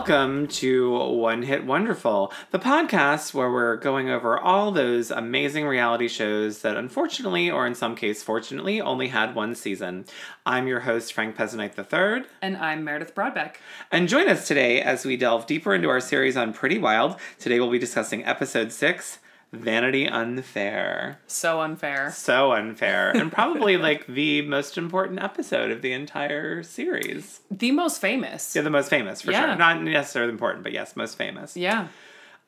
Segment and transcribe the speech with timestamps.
[0.00, 6.08] Welcome to One Hit Wonderful, the podcast where we're going over all those amazing reality
[6.08, 10.06] shows that unfortunately, or in some case fortunately, only had one season.
[10.46, 12.24] I'm your host, Frank Pezzanite III.
[12.40, 13.56] And I'm Meredith Broadbeck.
[13.92, 17.16] And join us today as we delve deeper into our series on Pretty Wild.
[17.38, 19.18] Today we'll be discussing episode six
[19.52, 21.20] Vanity Unfair.
[21.26, 22.10] So unfair.
[22.12, 23.10] So unfair.
[23.10, 27.40] and probably like the most important episode of the entire series.
[27.50, 28.54] The most famous.
[28.54, 29.46] Yeah, the most famous for Yeah.
[29.46, 29.56] sure.
[29.56, 31.56] Not necessarily important, but yes, most famous.
[31.56, 31.88] Yeah.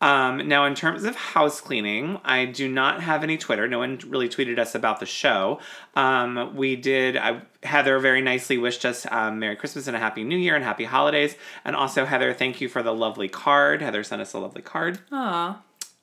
[0.00, 3.68] Um, now, in terms of house cleaning, I do not have any Twitter.
[3.68, 5.60] No one really tweeted us about the show.
[5.94, 10.24] Um, we did, I, Heather very nicely wished us um, Merry Christmas and a Happy
[10.24, 11.36] New Year and Happy Holidays.
[11.64, 13.80] And also, Heather, thank you for the lovely card.
[13.80, 14.98] Heather sent us a lovely card.
[15.12, 15.60] Aw.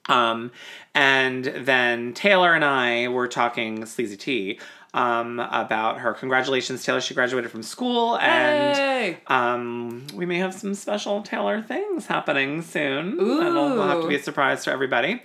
[0.08, 0.52] Um,
[0.96, 4.60] and then Taylor and I were talking Sleazy Tea
[4.94, 6.14] um, about her.
[6.14, 7.02] Congratulations, Taylor.
[7.02, 8.18] She graduated from school.
[8.18, 9.18] And Hey!
[9.28, 13.18] um, we may have some special Taylor things happening soon.
[13.18, 15.22] That'll will have to be a surprise to everybody.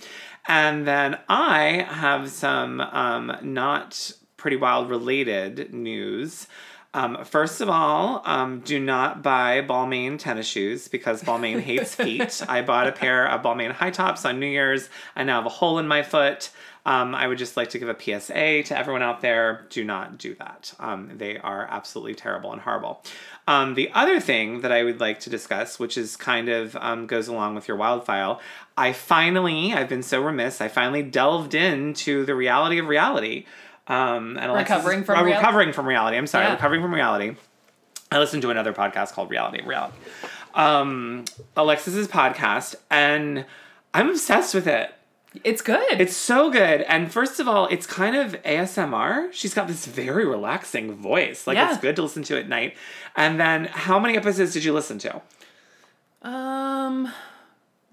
[0.47, 6.47] And then I have some um, not pretty wild related news.
[6.95, 12.41] Um, first of all, um, do not buy Balmain tennis shoes because Balmain hates feet.
[12.47, 14.87] I bought a pair of Balmain high tops on New Year's.
[15.13, 16.51] I now have a hole in my foot.
[16.85, 20.17] Um, I would just like to give a PSA to everyone out there do not
[20.17, 20.73] do that.
[20.79, 23.03] Um, they are absolutely terrible and horrible.
[23.45, 27.07] Um, the other thing that I would like to discuss, which is kind of um,
[27.07, 28.39] goes along with your wildfile,
[28.77, 33.45] I finally, I've been so remiss, I finally delved into the reality of reality.
[33.87, 36.17] Um, and Alexis Recovering is- from uh, real- recovering from reality.
[36.17, 36.53] I'm sorry, Yeah.
[36.53, 37.35] recovering from reality.
[38.11, 39.95] I listened to another podcast called Reality Reality.
[40.53, 41.25] Um,
[41.57, 43.45] Alexis's podcast, and
[43.93, 44.93] I'm obsessed with it.
[45.43, 45.99] It's good.
[45.99, 46.81] It's so good.
[46.83, 49.33] And first of all, it's kind of ASMR.
[49.33, 51.45] She's got this very relaxing voice.
[51.45, 51.71] Like Yeah.
[51.71, 52.77] it's good to listen to at night.
[53.17, 55.21] And then how many episodes did you listen to?
[56.21, 57.11] um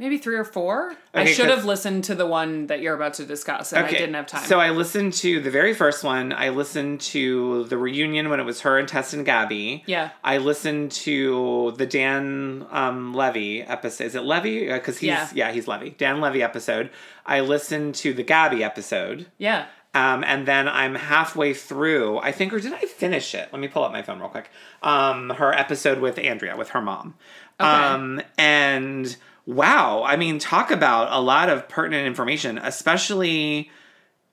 [0.02, 0.96] maybe three or four.
[1.14, 4.14] I should have listened to the one that you're about to discuss and I didn't
[4.14, 4.44] have time.
[4.46, 6.32] So I listened to the very first one.
[6.32, 9.84] I listened to the reunion when it was her and Tess and Gabby.
[9.86, 10.10] Yeah.
[10.24, 14.04] I listened to the Dan um, Levy episode.
[14.04, 14.66] Is it Levy?
[14.72, 15.28] Because he's Yeah.
[15.34, 15.90] yeah he's Levy.
[15.90, 16.90] Dan Levy episode.
[17.24, 19.26] I listened to the Gabby episode.
[19.38, 19.66] yeah.
[19.94, 23.50] Um, and then I'm halfway through, I think, or did I finish it?
[23.52, 24.48] Let me pull up my phone real quick.
[24.82, 27.12] Um, her episode with Andrea, with her mom.
[27.60, 27.68] Okay.
[27.68, 29.14] Um, and
[29.46, 33.70] wow, I mean, talk about a lot of pertinent information, especially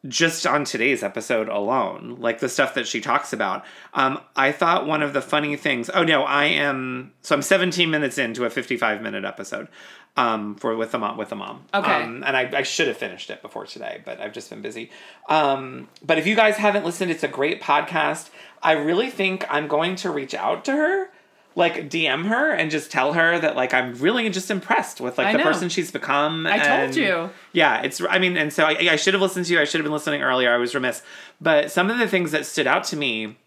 [0.08, 3.66] just on today's episode alone, like the stuff that she talks about.
[3.94, 5.90] Um, I thought one of the funny things.
[5.90, 7.12] Oh no, I am.
[7.22, 9.68] So I'm 17 minutes into a 55 minute episode.
[10.18, 11.66] Um, for with the mom with the mom.
[11.74, 12.04] Okay.
[12.04, 14.90] Um, and I, I should have finished it before today, but I've just been busy.
[15.30, 18.30] Um, but if you guys haven't listened, it's a great podcast.
[18.62, 21.10] I really think I'm going to reach out to her,
[21.56, 25.28] like DM her and just tell her that like I'm really just impressed with like
[25.28, 25.44] I the know.
[25.44, 26.48] person she's become.
[26.48, 27.30] I told you.
[27.54, 28.02] yeah, it's.
[28.10, 29.60] I mean, and so I, I should have listened to you.
[29.60, 30.54] I should have been listening earlier.
[30.54, 31.02] I was remiss.
[31.42, 33.38] But some of the things that stood out to me,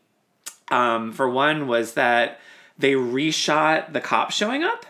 [0.71, 2.41] um, for one, was that
[2.79, 4.87] they reshot the cop showing up.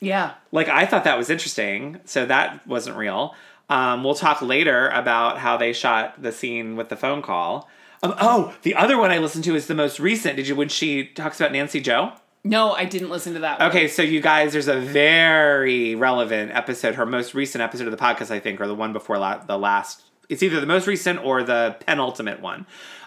[0.00, 0.34] Yeah.
[0.52, 2.00] Like I thought that was interesting.
[2.04, 3.34] So that wasn't real.
[3.68, 7.68] Um, we'll talk later about how they shot the scene with the phone call.
[8.02, 10.36] Um, oh, the other one I listened to is the most recent.
[10.36, 12.12] Did you when she talks about Nancy Jo?
[12.42, 13.68] No, I didn't listen to that one.
[13.68, 17.98] Okay, so you guys, there's a very relevant episode, her most recent episode of the
[17.98, 20.02] podcast, I think, or the one before la- the last.
[20.28, 22.66] It's either the most recent or the penultimate one.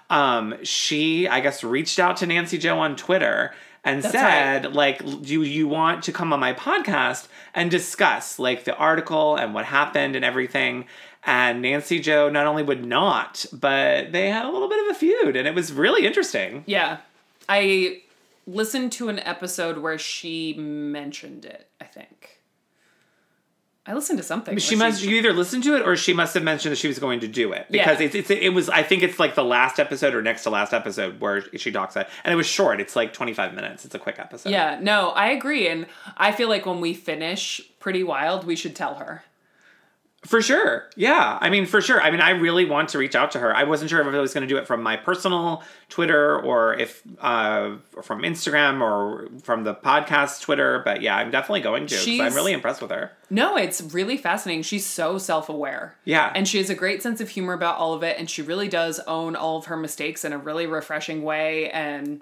[0.09, 4.99] Um, she, I guess, reached out to Nancy Jo on Twitter and That's said, like,
[4.99, 9.65] do you want to come on my podcast and discuss like the article and what
[9.65, 10.85] happened and everything?
[11.25, 14.99] And Nancy Jo not only would not, but they had a little bit of a
[14.99, 16.63] feud, and it was really interesting.
[16.65, 16.97] Yeah.
[17.47, 18.01] I
[18.45, 22.39] listened to an episode where she mentioned it, I think.
[23.85, 24.57] I listened to something.
[24.59, 25.03] She must.
[25.03, 27.27] You either listened to it or she must have mentioned that she was going to
[27.27, 27.83] do it Yeah.
[27.83, 28.69] because it's, it's it was.
[28.69, 31.93] I think it's like the last episode or next to last episode where she talks
[31.97, 32.79] about, and it was short.
[32.79, 33.83] It's like twenty five minutes.
[33.83, 34.51] It's a quick episode.
[34.51, 35.67] Yeah, no, I agree.
[35.67, 35.85] And
[36.15, 39.23] I feel like when we finish Pretty Wild, we should tell her.
[40.25, 40.89] For sure.
[40.95, 42.01] Yeah, I mean, for sure.
[42.01, 43.55] I mean, I really want to reach out to her.
[43.55, 46.73] I wasn't sure if I was going to do it from my personal Twitter or
[46.75, 50.81] if uh, from Instagram or from the podcast Twitter.
[50.85, 52.19] But yeah, I'm definitely going to.
[52.21, 53.11] I'm really impressed with her.
[53.29, 54.63] No, it's really fascinating.
[54.63, 55.97] She's so self aware.
[56.05, 56.31] Yeah.
[56.33, 58.17] And she has a great sense of humor about all of it.
[58.17, 61.69] And she really does own all of her mistakes in a really refreshing way.
[61.71, 62.21] And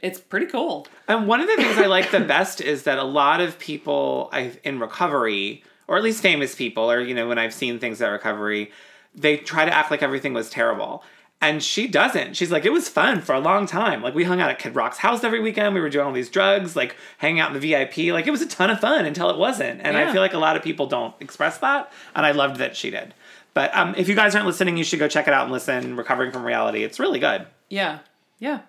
[0.00, 0.86] it's pretty cool.
[1.06, 4.30] And one of the things I like the best is that a lot of people
[4.32, 5.62] I've, in recovery,
[5.92, 8.72] or at least famous people, or you know, when I've seen things at recovery,
[9.14, 11.04] they try to act like everything was terrible.
[11.42, 12.34] And she doesn't.
[12.34, 14.00] She's like, it was fun for a long time.
[14.00, 15.74] Like, we hung out at Kid Rock's house every weekend.
[15.74, 18.14] We were doing all these drugs, like hanging out in the VIP.
[18.14, 19.82] Like, it was a ton of fun until it wasn't.
[19.82, 21.92] And I feel like a lot of people don't express that.
[22.14, 23.12] And I loved that she did.
[23.54, 25.96] But um, if you guys aren't listening, you should go check it out and listen.
[25.96, 26.84] Recovering from Reality.
[26.84, 27.46] It's really good.
[27.68, 27.98] Yeah.
[28.38, 28.60] Yeah.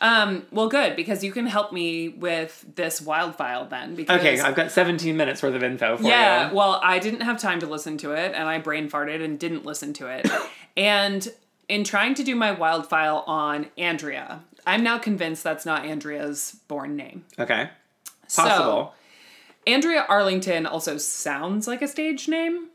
[0.00, 3.94] Um, well, good because you can help me with this wild file then.
[3.94, 6.48] Because Okay, I've got 17 minutes worth of info for yeah, you.
[6.48, 9.38] Yeah, well, I didn't have time to listen to it, and I brain farted and
[9.38, 10.28] didn't listen to it.
[10.76, 11.32] and
[11.68, 16.56] in trying to do my wild file on Andrea, I'm now convinced that's not Andrea's
[16.68, 17.24] born name.
[17.38, 17.70] Okay.
[18.26, 18.94] So, Possible.
[19.66, 22.68] Andrea Arlington also sounds like a stage name.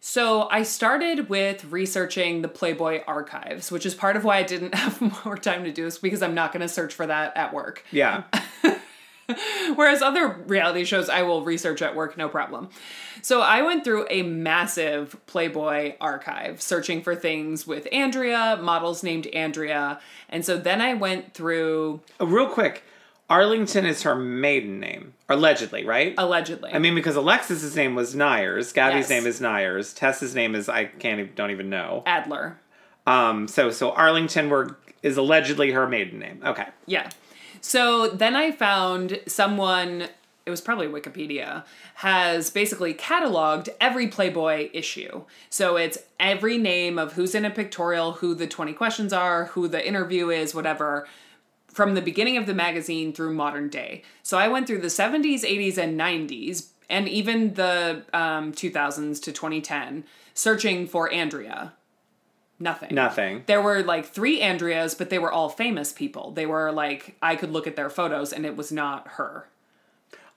[0.00, 4.74] So I started with researching the Playboy archives, which is part of why I didn't
[4.82, 7.52] have more time to do this because I'm not going to search for that at
[7.52, 7.84] work.
[7.90, 8.24] yeah.
[9.74, 12.70] Whereas other reality shows, I will research at work, no problem.
[13.20, 19.26] So I went through a massive Playboy archive searching for things with Andrea, models named
[19.28, 20.00] Andrea.
[20.30, 22.84] And so then I went through, Uh, Real quick,
[23.30, 26.14] Arlington is her maiden name, allegedly, right?
[26.16, 26.72] allegedly.
[26.72, 29.10] I mean, because Alexis's name was Neiers, Gabby's Yes.
[29.10, 32.02] name is Neiers, Tessa's name is I can't even, don't even know.
[32.06, 32.58] Adler.
[33.06, 36.40] Um, so so Arlington were is allegedly her maiden name.
[36.44, 36.66] Okay.
[36.86, 37.10] Yeah.
[37.60, 40.08] So then I found someone,
[40.46, 41.64] it was probably Wikipedia,
[41.96, 45.24] has basically cataloged every Playboy issue.
[45.50, 49.68] So it's every name of who's in a pictorial, who the 20 questions are, who
[49.68, 51.06] the interview is, whatever,
[51.78, 54.02] from the beginning of the magazine through modern day.
[54.24, 59.30] So I went through the 70s, 80s, and 90s, and even the um, 2000s to
[59.30, 60.02] 2010,
[60.34, 61.74] searching for Andrea.
[62.58, 62.92] Nothing.
[62.92, 63.44] Nothing.
[63.46, 66.32] There were like three Andreas, but they were all famous people.
[66.32, 69.46] They were like, I could look at their photos and it was not her.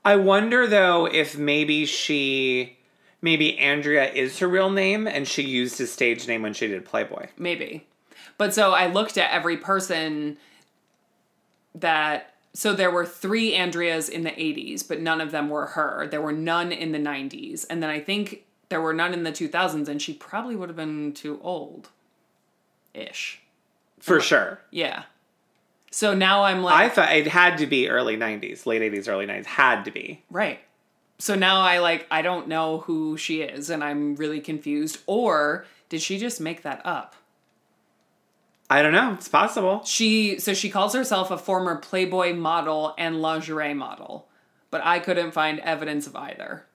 [0.05, 2.77] I wonder though if maybe she
[3.19, 6.85] maybe Andrea is her real name and she used his stage name when she did
[6.85, 7.29] Playboy.
[7.35, 7.87] Maybe.
[8.37, 10.37] But so I looked at every person
[11.75, 12.33] that.
[12.53, 16.07] So there were three Andreas in the 80s, but none of them were her.
[16.09, 17.65] There were none in the 90s.
[17.69, 20.75] And then I think there were none in the 2000s, and she probably would have
[20.75, 21.89] been too old
[22.93, 23.41] ish.
[23.99, 24.59] For sure.
[24.71, 25.03] Yeah.
[25.91, 26.75] So now I'm like.
[26.75, 29.45] I thought it had to be early 90s, late 80s, early 90s.
[29.45, 30.23] Had to be.
[30.29, 30.59] Right.
[31.19, 35.65] So now I like I don't know who she is and I'm really confused or
[35.87, 37.15] did she just make that up?
[38.71, 39.11] I don't know.
[39.15, 39.83] It's possible.
[39.83, 44.29] She so she calls herself a former Playboy model and lingerie model,
[44.69, 46.65] but I couldn't find evidence of either.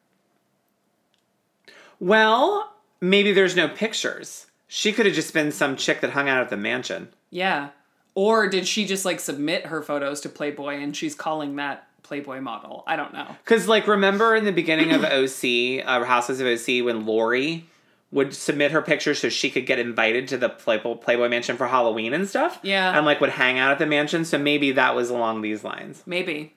[1.99, 4.45] Well, maybe there's no pictures.
[4.69, 7.09] She could have just been some chick that hung out at the mansion.
[7.31, 7.71] Yeah.
[8.15, 12.43] Or did she just like submit her photos to Playboy and she's calling that Playboy
[12.43, 12.85] model?
[12.87, 13.37] I don't know.
[13.43, 17.65] Because, like, remember in the beginning of OC, uh, Houses of OC, when Lori
[18.13, 21.67] would submit her pictures so she could get invited to the Playboy, Playboy mansion for
[21.67, 22.59] Halloween and stuff?
[22.63, 22.97] Yeah.
[22.97, 24.25] And, like, would hang out at the mansion.
[24.25, 26.03] So maybe that was along these lines.
[26.07, 26.55] Maybe.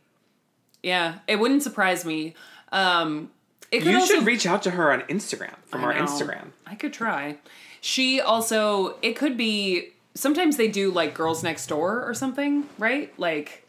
[0.84, 2.36] Yeah, it wouldn't surprise me.
[2.72, 3.32] Um
[3.72, 5.94] it could You also should reach out to her on Instagram from our.
[5.94, 6.52] Instagram.
[6.66, 7.38] I could try.
[7.82, 13.14] She also, it could be, sometimes they do like Girls Next Door or something, right?
[13.20, 13.68] Like,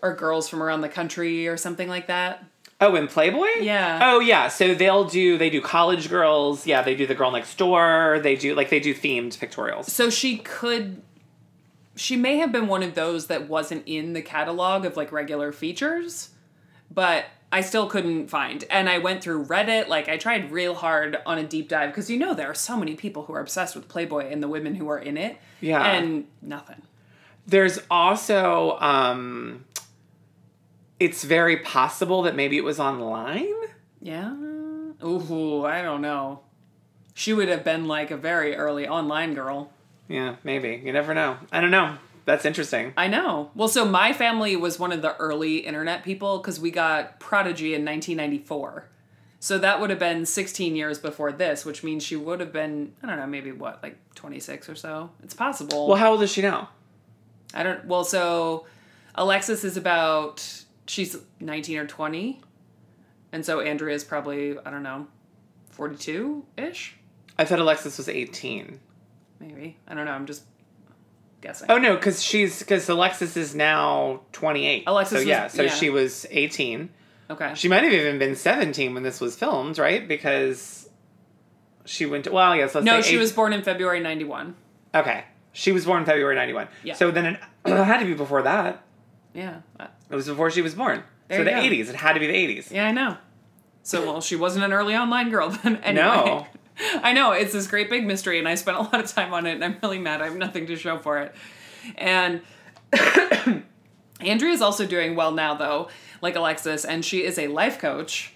[0.00, 2.44] or Girls from Around the Country or something like that.
[2.84, 3.46] Oh, in Playboy?
[3.60, 4.00] Yeah.
[4.02, 4.48] Oh, yeah.
[4.48, 6.66] So they'll do, they do college girls.
[6.66, 8.20] Yeah, they do the girl next door.
[8.22, 9.86] They do, like, they do themed pictorials.
[9.86, 11.00] So she could,
[11.96, 15.50] she may have been one of those that wasn't in the catalog of like regular
[15.50, 16.30] features,
[16.90, 18.64] but I still couldn't find.
[18.68, 22.10] And I went through Reddit, like, I tried real hard on a deep dive because
[22.10, 24.74] you know there are so many people who are obsessed with Playboy and the women
[24.74, 25.38] who are in it.
[25.60, 25.82] Yeah.
[25.82, 26.82] And nothing.
[27.46, 29.64] There's also, um,
[31.00, 33.52] it's very possible that maybe it was online.
[34.00, 34.34] Yeah.
[35.04, 36.40] Ooh, I don't know.
[37.14, 39.70] She would have been like a very early online girl.
[40.08, 40.82] Yeah, maybe.
[40.84, 41.38] You never know.
[41.52, 41.96] I don't know.
[42.24, 42.94] That's interesting.
[42.96, 43.50] I know.
[43.54, 47.74] Well, so my family was one of the early internet people because we got Prodigy
[47.74, 48.88] in 1994.
[49.40, 52.94] So that would have been 16 years before this, which means she would have been,
[53.02, 55.10] I don't know, maybe what, like 26 or so?
[55.22, 55.86] It's possible.
[55.86, 56.70] Well, how old is she now?
[57.52, 58.64] I don't, well, so
[59.14, 62.40] Alexis is about, she's 19 or 20.
[63.32, 65.06] And so Andrea is probably, I don't know,
[65.70, 66.96] 42 ish?
[67.38, 68.78] I thought Alexis was 18.
[69.40, 69.76] Maybe.
[69.88, 70.12] I don't know.
[70.12, 70.44] I'm just
[71.40, 71.66] guessing.
[71.70, 74.84] Oh no, because she's because Alexis is now 28.
[74.86, 75.70] Alexis so was- yeah, so yeah.
[75.70, 76.88] she was 18.
[77.30, 77.52] Okay.
[77.54, 80.06] She might have even been 17 when this was filmed, right?
[80.06, 80.88] Because
[81.84, 82.74] she went to well, yes.
[82.74, 84.54] Let's no, say she eight- was born in February 91.
[84.94, 85.24] okay.
[85.56, 86.66] She was born February 91.
[86.82, 86.94] Yeah.
[86.94, 88.82] So then it, it had to be before that.
[89.34, 89.60] Yeah.
[90.10, 91.02] It was before she was born.
[91.28, 91.56] There so the go.
[91.56, 91.88] 80s.
[91.88, 92.70] It had to be the 80s.
[92.70, 93.16] Yeah, I know.
[93.82, 95.76] So, well, she wasn't an early online girl then.
[95.76, 96.04] Anyway.
[96.04, 96.46] No.
[97.02, 99.46] I know it's this great big mystery, and I spent a lot of time on
[99.46, 100.20] it, and I'm really mad.
[100.20, 101.34] I have nothing to show for it.
[101.96, 102.42] And
[104.20, 105.88] Andrea is also doing well now, though,
[106.20, 108.34] like Alexis, and she is a life coach,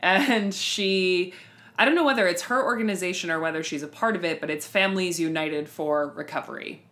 [0.00, 1.32] and she.
[1.78, 4.48] I don't know whether it's her organization or whether she's a part of it, but
[4.48, 6.85] it's Families United for Recovery.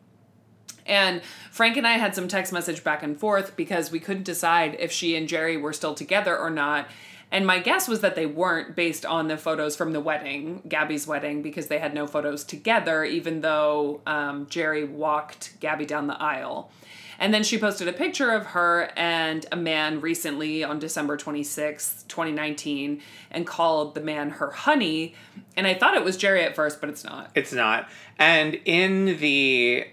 [0.86, 4.76] And Frank and I had some text message back and forth because we couldn't decide
[4.78, 6.88] if she and Jerry were still together or not.
[7.30, 11.06] And my guess was that they weren't based on the photos from the wedding, Gabby's
[11.06, 16.20] wedding, because they had no photos together, even though um, Jerry walked Gabby down the
[16.22, 16.70] aisle.
[17.18, 22.06] And then she posted a picture of her and a man recently on December 26th,
[22.08, 23.00] 2019,
[23.30, 25.14] and called the man her honey.
[25.56, 27.30] And I thought it was Jerry at first, but it's not.
[27.34, 27.88] It's not.
[28.18, 29.86] And in the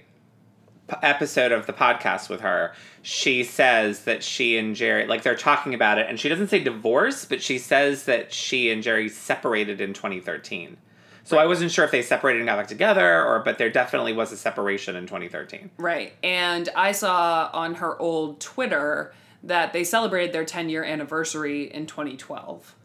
[1.01, 5.73] episode of the podcast with her, she says that she and Jerry, like they're talking
[5.73, 9.81] about it, and she doesn't say divorce, but she says that she and Jerry separated
[9.81, 10.77] in 2013.
[11.23, 11.43] So right.
[11.43, 14.31] I wasn't sure if they separated and got back together, or but there definitely was
[14.31, 15.71] a separation in 2013.
[15.77, 21.71] Right, and I saw on her old Twitter that they celebrated their 10 year anniversary
[21.71, 22.75] in 2012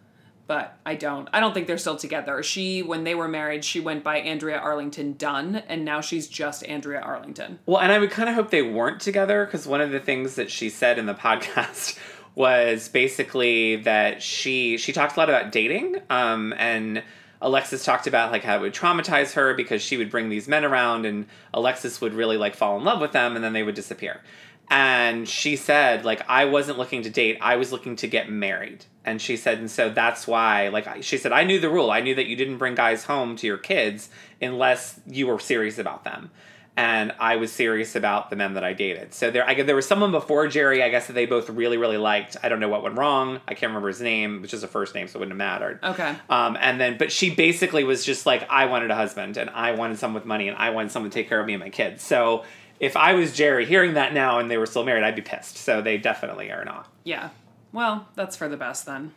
[0.46, 1.28] but I don't.
[1.32, 2.42] I don't think they're still together.
[2.42, 6.64] She, when they were married, she went by Andrea Arlington Dunn, and now she's just
[6.66, 7.58] Andrea Arlington.
[7.66, 10.36] Well, and I would kind of hope they weren't together because one of the things
[10.36, 11.98] that she said in the podcast
[12.34, 17.02] was basically that she she talked a lot about dating, um, and
[17.42, 20.64] Alexis talked about like how it would traumatize her because she would bring these men
[20.64, 23.74] around, and Alexis would really like fall in love with them, and then they would
[23.74, 24.20] disappear
[24.68, 28.84] and she said like i wasn't looking to date i was looking to get married.
[29.04, 31.90] And she said and so that's why like she said i knew the rule.
[31.90, 34.10] I knew that you didn't bring guys home to your kids
[34.42, 36.30] unless you were serious about them.
[36.76, 39.14] And i was serious about the men that i dated.
[39.14, 41.98] So there I, there was someone before jerry i guess that they both really really
[41.98, 42.36] liked.
[42.42, 43.40] I don't know what went wrong.
[43.46, 44.42] I can't remember his name.
[44.42, 45.78] Which is a first name so it wouldn't have mattered.
[45.84, 46.16] Okay.
[46.28, 49.70] Um, and then but she basically was just like i wanted a husband and i
[49.70, 51.70] wanted someone with money and i wanted someone to take care of me and my
[51.70, 52.02] kids.
[52.02, 52.44] So
[52.80, 55.56] if I was Jerry hearing that now and they were still married, I'd be pissed.
[55.56, 56.90] So they definitely are not.
[57.04, 57.30] Yeah.
[57.72, 59.12] Well, that's for the best then.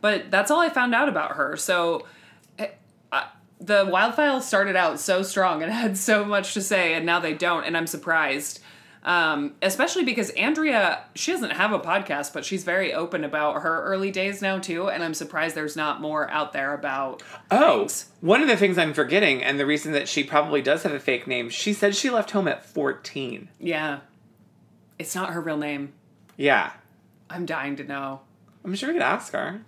[0.00, 1.56] But that's all I found out about her.
[1.56, 2.06] So
[2.58, 2.68] eh,
[3.60, 7.34] the Wildfile started out so strong and had so much to say, and now they
[7.34, 8.60] don't, and I'm surprised.
[9.06, 13.84] Um, especially because Andrea, she doesn't have a podcast, but she's very open about her
[13.84, 17.22] early days now too, and I'm surprised there's not more out there about.
[17.52, 18.10] Oh, things.
[18.20, 20.98] one of the things I'm forgetting, and the reason that she probably does have a
[20.98, 23.48] fake name, she said she left home at 14.
[23.60, 24.00] Yeah,
[24.98, 25.92] it's not her real name.
[26.36, 26.72] Yeah,
[27.30, 28.22] I'm dying to know.
[28.64, 29.60] I'm sure we could ask her.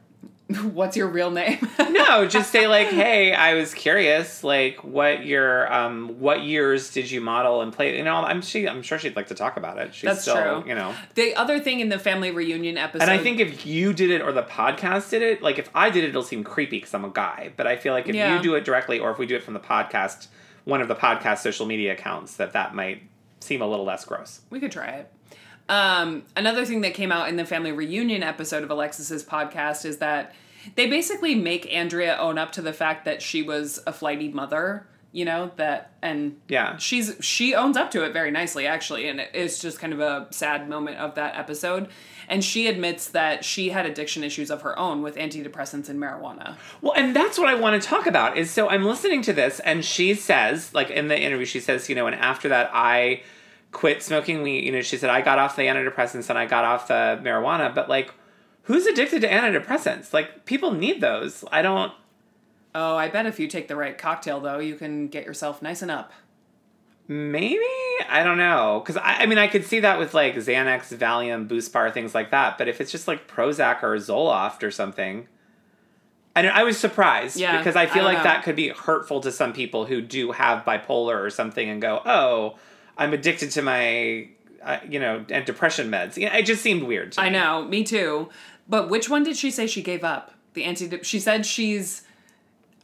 [0.72, 1.58] what's your real name?
[1.78, 7.10] no, just say like, hey, I was curious, like, what your um, what years did
[7.10, 7.98] you model and play?
[7.98, 9.94] You know, I'm she, I'm sure she'd like to talk about it.
[9.94, 10.68] She's That's still, true.
[10.68, 13.92] You know, the other thing in the family reunion episode, and I think if you
[13.92, 16.78] did it or the podcast did it, like if I did it, it'll seem creepy
[16.78, 17.52] because I'm a guy.
[17.56, 18.34] But I feel like if yeah.
[18.34, 20.28] you do it directly, or if we do it from the podcast,
[20.64, 23.02] one of the podcast social media accounts, that that might
[23.40, 24.40] seem a little less gross.
[24.48, 25.12] We could try it.
[25.68, 29.98] Um, another thing that came out in the family reunion episode of Alexis's podcast is
[29.98, 30.34] that
[30.74, 34.86] they basically make Andrea own up to the fact that she was a flighty mother
[35.10, 36.76] you know that and yeah.
[36.76, 40.26] she's she owns up to it very nicely actually and it's just kind of a
[40.30, 41.88] sad moment of that episode.
[42.30, 46.56] And she admits that she had addiction issues of her own with antidepressants and marijuana.
[46.82, 49.60] Well and that's what i want to talk about is so i'm listening to this
[49.60, 53.22] and she says like in the interview she says you know and after that i
[53.72, 54.64] quit smoking weed.
[54.64, 57.74] You know, she said I got off the antidepressants and I got off the marijuana,
[57.74, 58.12] but like,
[58.62, 60.12] who's addicted to antidepressants?
[60.12, 61.44] Like, people need those.
[61.50, 61.92] I don't.
[62.74, 65.82] Oh, I bet if you take the right cocktail, though, you can get yourself nice
[65.82, 66.12] and up.
[67.10, 67.64] Maybe
[68.06, 71.48] I don't know because I, I mean I could see that with like Xanax, Valium,
[71.48, 72.58] BuSpar, things like that.
[72.58, 75.26] But if it's just like Prozac or Zoloft or something,
[76.36, 78.24] and I was surprised yeah, because I feel I like know.
[78.24, 82.02] that could be hurtful to some people who do have bipolar or something and go,
[82.04, 82.58] oh,
[82.98, 84.28] I'm addicted to my,
[84.62, 86.18] uh, you know, and depression meds.
[86.18, 87.14] It just seemed weird.
[87.16, 88.28] I know, me too.
[88.68, 90.32] But which one did she say she gave up?
[90.54, 91.02] The anti.
[91.02, 92.02] She said she's.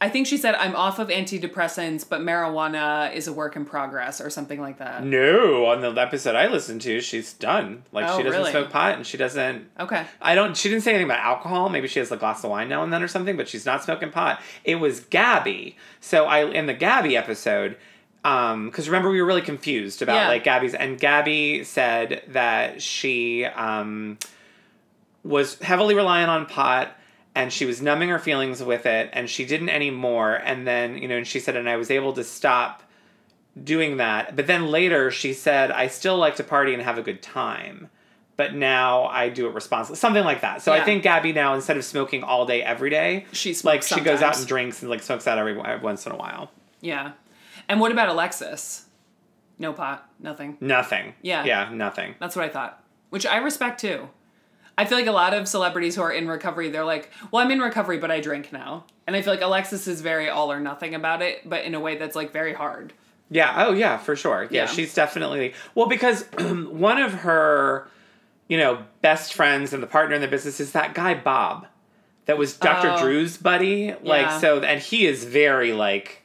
[0.01, 4.19] I think she said I'm off of antidepressants, but marijuana is a work in progress
[4.19, 5.05] or something like that.
[5.05, 7.83] No, on the episode I listened to, she's done.
[7.91, 8.51] Like oh, she doesn't really?
[8.51, 9.69] smoke pot and she doesn't.
[9.79, 10.05] Okay.
[10.21, 10.55] I don't.
[10.57, 11.69] She didn't say anything about alcohol.
[11.69, 13.83] Maybe she has a glass of wine now and then or something, but she's not
[13.83, 14.41] smoking pot.
[14.63, 15.77] It was Gabby.
[16.01, 17.77] So I in the Gabby episode
[18.25, 20.27] um because remember we were really confused about yeah.
[20.27, 24.17] like gabby's and gabby said that she um
[25.23, 26.97] was heavily reliant on pot
[27.35, 31.07] and she was numbing her feelings with it and she didn't anymore and then you
[31.07, 32.83] know and she said and i was able to stop
[33.63, 37.01] doing that but then later she said i still like to party and have a
[37.01, 37.89] good time
[38.37, 39.97] but now I do it responsibly.
[39.97, 40.61] Something like that.
[40.61, 43.99] So I think Gabby now, instead of smoking all day every day, She smokes like
[43.99, 46.51] she goes out and drinks and like smokes out every once in a while.
[46.81, 47.13] Yeah.
[47.69, 48.85] And what about Alexis?
[49.57, 50.57] No pot, nothing.
[50.59, 51.13] Nothing.
[51.21, 51.45] Yeah.
[51.45, 52.15] Yeah, nothing.
[52.19, 54.09] That's what I thought, which I respect too.
[54.77, 57.51] I feel like a lot of celebrities who are in recovery, they're like, well, I'm
[57.51, 58.83] in recovery, but I drink now.
[59.07, 61.79] And I feel like Alexis is very all or nothing about it, but in a
[61.79, 62.91] way that's like very hard.
[63.31, 63.53] Yeah.
[63.65, 64.43] Oh, yeah, for sure.
[64.51, 64.65] Yeah, Yeah.
[64.67, 67.87] she's definitely well because one of her,
[68.49, 71.67] you know, best friends and the partner in the business is that guy Bob,
[72.25, 72.89] that was Dr.
[72.91, 73.01] Oh.
[73.01, 73.93] Drew's buddy.
[74.03, 74.39] Like Yeah.
[74.39, 76.21] so, and he is very like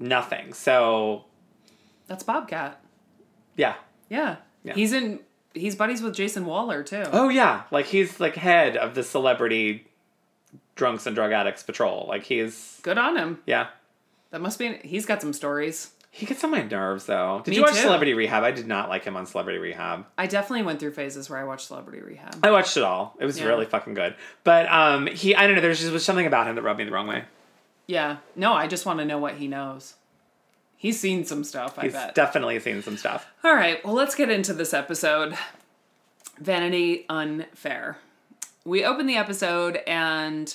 [0.00, 0.52] nothing.
[0.54, 1.24] So
[2.08, 2.80] That's Bobcat.
[3.56, 3.74] yeah.
[4.08, 4.36] Yeah.
[4.64, 4.74] Yeah.
[4.74, 5.20] He's in,
[5.54, 7.04] he's buddies with Jason Wahler too.
[7.12, 9.86] Oh yeah, like he's like head of the celebrity
[10.74, 12.06] drunks and drug addicts patrol.
[12.08, 13.38] Like he's Good on him.
[13.46, 13.68] yeah.
[14.30, 15.90] That must be, he's got some stories.
[16.12, 17.40] He gets on my nerves though.
[17.44, 17.80] Did Me you watch too.
[17.82, 18.42] Celebrity Rehab?
[18.42, 20.06] I did not like him on Celebrity Rehab.
[20.18, 22.34] I definitely went through phases where I watched Celebrity Rehab.
[22.44, 23.14] I watched it all.
[23.20, 23.46] It was Yeah.
[23.46, 24.14] really fucking good.
[24.44, 26.84] But um he I don't know, there's just was something about him that rubbed me
[26.84, 27.24] the wrong way.
[27.90, 28.18] Yeah.
[28.36, 29.94] No, I just want to know what he knows.
[30.76, 31.84] He's seen some stuff, I bet.
[31.84, 32.14] He's bet.
[32.14, 33.26] definitely seen some stuff.
[33.42, 35.36] All right, well, let's get into this episode
[36.38, 37.98] Vanity Unfair.
[38.64, 40.54] We open the episode, and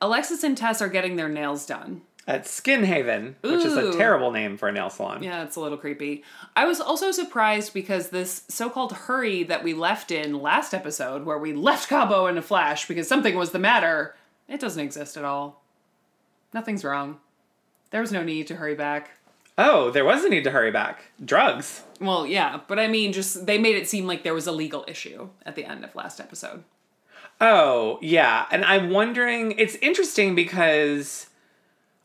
[0.00, 2.02] Alexis and Tess are getting their nails done.
[2.26, 3.96] At Skin Haven, which is a Ooh.
[3.96, 5.22] terrible name for a nail salon.
[5.22, 6.22] Yeah, it's a little creepy.
[6.54, 11.24] I was also surprised because this so called hurry that we left in last episode,
[11.24, 14.14] where we left Cabo in a flash because something was the matter,
[14.48, 15.63] it doesn't exist at all.
[16.54, 17.18] Nothing's wrong.
[17.90, 19.10] There was no need to hurry back.
[19.58, 21.06] Oh, there was a need to hurry back.
[21.22, 21.82] Drugs.
[22.00, 24.84] Well, yeah, but I mean, just they made it seem like there was a legal
[24.88, 26.64] issue at the end of last episode.
[27.40, 28.46] Oh, yeah.
[28.50, 31.28] And I'm wondering, it's interesting because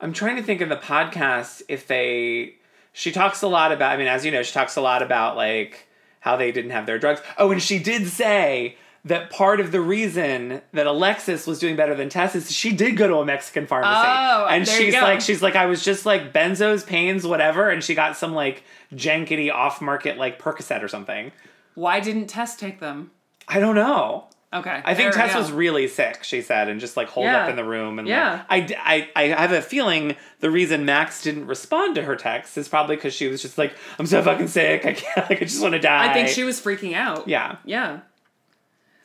[0.01, 2.55] I'm trying to think in the podcast if they.
[2.91, 5.37] She talks a lot about, I mean, as you know, she talks a lot about
[5.37, 5.87] like
[6.21, 7.21] how they didn't have their drugs.
[7.37, 11.95] Oh, and she did say that part of the reason that Alexis was doing better
[11.95, 13.91] than Tess is she did go to a Mexican pharmacy.
[13.93, 17.95] Oh, and she's like, she's like, I was just like benzos, pains, whatever, and she
[17.95, 21.31] got some like jankety off market like Percocet or something.
[21.75, 23.12] Why didn't Tess take them?
[23.47, 24.25] I don't know.
[24.51, 24.81] Okay.
[24.83, 27.43] I think Tess was really sick, she said, and just like holed Yeah.
[27.43, 27.99] up in the room.
[27.99, 28.43] And Yeah.
[28.49, 32.57] like, I, I, I have a feeling the reason Max didn't respond to her text
[32.57, 34.85] is probably because she was just like, I'm so fucking sick.
[34.88, 36.09] I can't, like, I just want to die.
[36.09, 37.27] I think she was freaking out.
[37.27, 37.57] Yeah.
[37.63, 37.99] Yeah.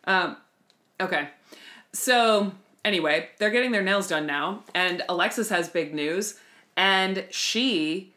[0.07, 0.37] Um,
[1.01, 1.29] okay.
[1.93, 2.53] So,
[2.85, 6.39] anyway, they're getting their nails done now, and Alexis has big news,
[6.77, 8.13] and she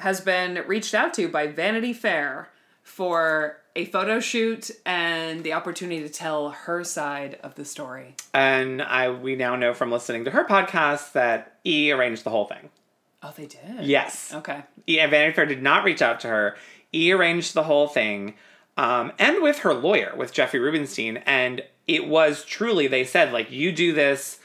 [0.00, 2.48] has been reached out to by Vanity Fair
[2.82, 8.14] for a photo shoot and the opportunity to tell her side of the story.
[8.32, 12.44] And I, we now know from listening to her podcast that E arranged the whole
[12.44, 12.70] thing.
[13.22, 13.84] Oh, they did?
[13.84, 14.32] Yes.
[14.34, 14.62] Okay.
[14.88, 16.56] E, and Vanity Fair did not reach out to her.
[16.92, 18.34] E arranged the whole thing,
[18.76, 21.18] um, and with her lawyer, with Jeffrey Rubenstein.
[21.18, 24.40] And it was truly, they said, like, you do this,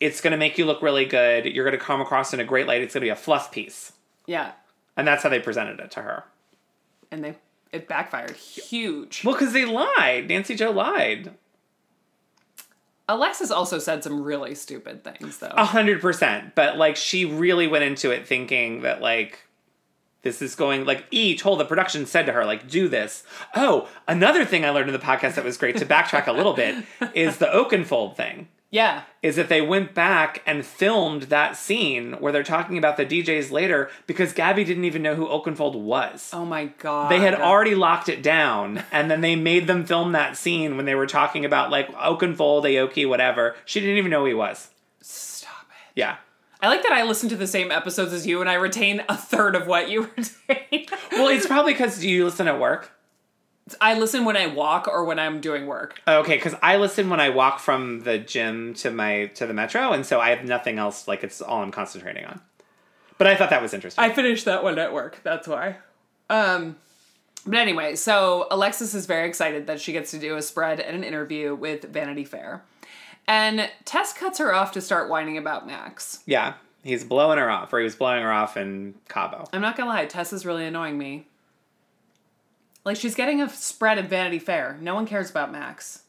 [0.00, 1.46] it's going to make you look really good.
[1.46, 2.82] You're going to come across in a great light.
[2.82, 3.92] It's going to be a fluff piece.
[4.26, 4.52] Yeah.
[4.96, 6.24] And that's how they presented it to her.
[7.10, 7.36] And they
[7.72, 9.24] it backfired huge.
[9.24, 10.28] Well, because they lied.
[10.28, 11.34] Nancy Jo lied.
[13.08, 15.52] Alexis also said some really stupid things, though.
[15.52, 16.54] A hundred percent.
[16.54, 19.45] But like she really went into it thinking that like
[20.26, 23.22] this is going like E told the production said to her, like, do this.
[23.54, 26.52] Oh, another thing I learned in the podcast that was great to backtrack a little
[26.52, 26.84] bit
[27.14, 28.48] is the Oakenfold thing.
[28.70, 29.02] yeah.
[29.22, 33.50] Is that they went back and filmed that scene where they're talking about the DJs
[33.50, 36.30] later because Gabby didn't even know who Oakenfold was.
[36.32, 37.10] Oh my god.
[37.10, 40.86] They had already locked it down, and then they made them film that scene when
[40.86, 43.56] they were talking about like Oakenfold, Aoki, whatever.
[43.64, 44.70] She didn't even know who he was.
[45.00, 45.98] Stop it.
[46.00, 46.16] Yeah.
[46.60, 49.16] I like that I listen to the same episodes as you and I retain a
[49.16, 50.86] third of what you retain.
[51.12, 52.92] Well, it's probably because you listen at work.
[53.80, 56.00] I listen when I walk or when I'm doing work.
[56.06, 59.92] Okay, because I listen when I walk from the gym to my to the metro,
[59.92, 61.08] and so I have nothing else.
[61.08, 62.40] Like it's all I'm concentrating on.
[63.18, 64.04] But I thought that was interesting.
[64.04, 65.18] I finished that one at work.
[65.24, 65.78] That's why.
[66.30, 66.76] Um,
[67.46, 70.96] but anyway, so Alexis is very excited that she gets to do a spread and
[70.96, 72.62] an interview with Vanity Fair.
[73.28, 76.20] And Tess cuts her off to start whining about Max.
[76.26, 79.46] yeah, he's blowing her off, or he was blowing her off in Cabo.
[79.52, 81.26] I'm not gonna lie, Tess is really annoying me.
[82.84, 84.78] Like she's getting a spread of Vanity Fair.
[84.80, 86.02] No one cares about Max.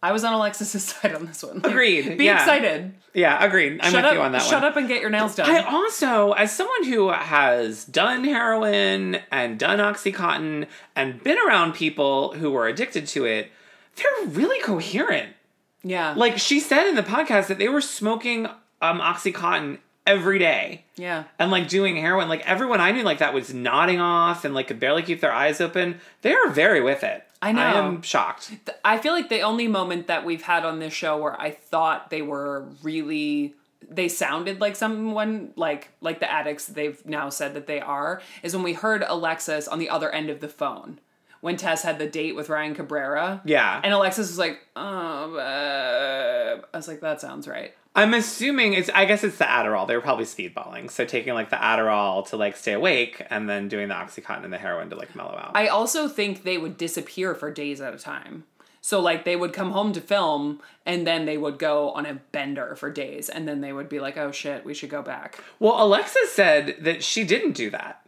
[0.00, 1.56] I was on Alexis's side on this one.
[1.56, 2.38] Like, Agreed, Be yeah.
[2.38, 2.94] excited.
[3.14, 3.80] Yeah, agreed.
[3.82, 4.14] I'm shut with up.
[4.14, 4.62] you on that shut one.
[4.62, 5.50] Shut up and get your nails done.
[5.50, 12.34] I also, as someone who has done heroin and done Oxycontin and been around people
[12.34, 13.50] who were addicted to it,
[13.96, 15.32] they're really coherent.
[15.84, 16.14] Yeah.
[16.16, 18.46] Like she said in the podcast that they were smoking
[18.80, 21.24] um, Oxycontin every day yeah.
[21.38, 22.28] and like doing heroin.
[22.28, 25.32] Like everyone I knew like that was nodding off and like could barely keep their
[25.32, 26.00] eyes open.
[26.22, 27.24] They are very with it.
[27.40, 27.62] I know.
[27.62, 28.52] I am shocked.
[28.84, 32.10] I feel like the only moment that we've had on this show where I thought
[32.10, 33.54] they were really
[33.90, 38.54] they sounded like someone like like the addicts they've now said that they are is
[38.54, 41.00] when we heard Alexis on the other end of the phone
[41.44, 43.42] when Tess had the date with Ryan Cabrera.
[43.44, 43.78] Yeah.
[43.84, 48.88] And Alexis was like, "Oh, babe." I was like, that sounds right." I'm assuming it's.
[48.94, 49.86] I guess it's the Adderall.
[49.86, 53.68] They were probably speedballing, so taking like the Adderall to like stay awake, and then
[53.68, 55.52] doing the OxyContin and the heroin to like mellow out.
[55.54, 58.44] I also think they would disappear for days at a time.
[58.80, 62.14] So like they would come home to film and then they would go on a
[62.32, 65.38] bender for days and then they would be like, "Oh shit, we should go back."
[65.58, 68.03] well, Alexa said that she didn't do that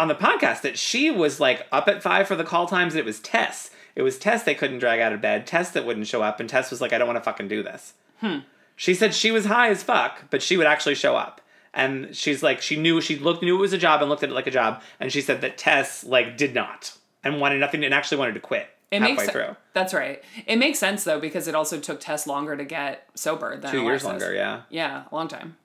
[0.00, 0.62] on the podcast.
[0.62, 2.94] That she was like up at five for the call times.
[2.94, 3.70] And it was Tess.
[3.94, 5.46] It was Tess they couldn't drag out of bed.
[5.46, 7.62] Tess that wouldn't show up, and Tess was like, "I don't want to fucking do
[7.62, 8.38] this." Hmm.
[8.76, 11.40] She said she was high as fuck, but she would actually show up.
[11.74, 14.30] And she's like, she knew she looked knew it was a job and looked at
[14.30, 14.82] it like a job.
[14.98, 18.40] And she said that Tess like did not and wanted nothing and actually wanted to
[18.40, 19.56] quit It halfway makes se- through.
[19.74, 20.20] That's right.
[20.46, 23.82] It makes sense though because it also took Tess longer to get sober than Two
[23.82, 24.22] years Alexis.
[24.22, 24.62] longer, yeah.
[24.70, 25.56] Yeah, a long time.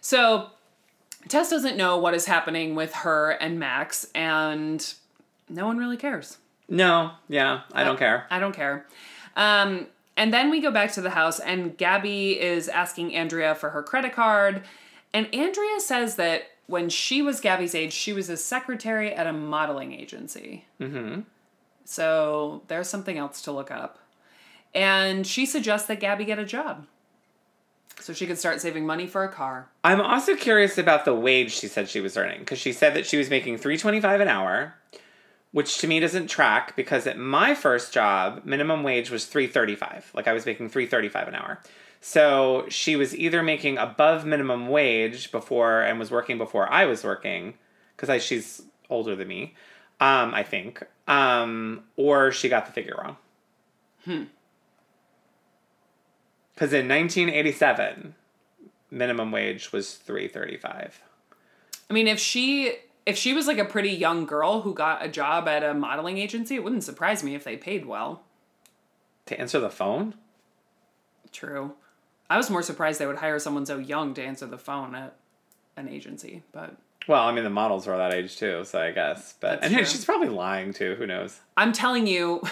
[0.00, 0.50] So
[1.28, 4.94] Tess doesn't know what is happening with her and Max, and
[5.48, 6.38] no one really cares.
[6.68, 8.26] No, yeah, I don't care.
[8.30, 8.86] I don't care.
[9.36, 9.86] Um,
[10.16, 13.82] and then we go back to the house, and Gabby is asking Andrea for her
[13.82, 14.62] credit card.
[15.12, 19.32] And Andrea says that when she was Gabby's age, she was a secretary at a
[19.32, 20.64] modeling agency.
[20.80, 21.20] Mm-hmm.
[21.84, 23.98] So there's something else to look up.
[24.74, 26.86] And she suggests that Gabby get a job
[28.00, 29.68] so she could start saving money for a car.
[29.82, 33.06] I'm also curious about the wage she said she was earning because she said that
[33.06, 34.74] she was making 325 an hour,
[35.52, 40.12] which to me doesn't track because at my first job, minimum wage was 335.
[40.14, 41.60] Like I was making 335 an hour.
[42.00, 47.02] So she was either making above minimum wage before and was working before I was
[47.02, 47.54] working
[47.96, 49.54] because she's older than me,
[50.00, 53.16] um, I think, um, or she got the figure wrong.
[54.04, 54.24] Hmm.
[56.56, 58.14] Because in 1987,
[58.90, 61.02] minimum wage was 335.
[61.88, 62.72] I mean, if she
[63.04, 66.18] if she was like a pretty young girl who got a job at a modeling
[66.18, 68.22] agency, it wouldn't surprise me if they paid well.
[69.26, 70.14] To answer the phone?
[71.30, 71.74] True.
[72.28, 75.14] I was more surprised they would hire someone so young to answer the phone at
[75.76, 76.74] an agency, but
[77.06, 79.34] Well, I mean, the models were that age too, so I guess.
[79.38, 79.84] But and true.
[79.84, 80.94] she's probably lying too.
[80.96, 81.40] Who knows?
[81.56, 82.42] I'm telling you,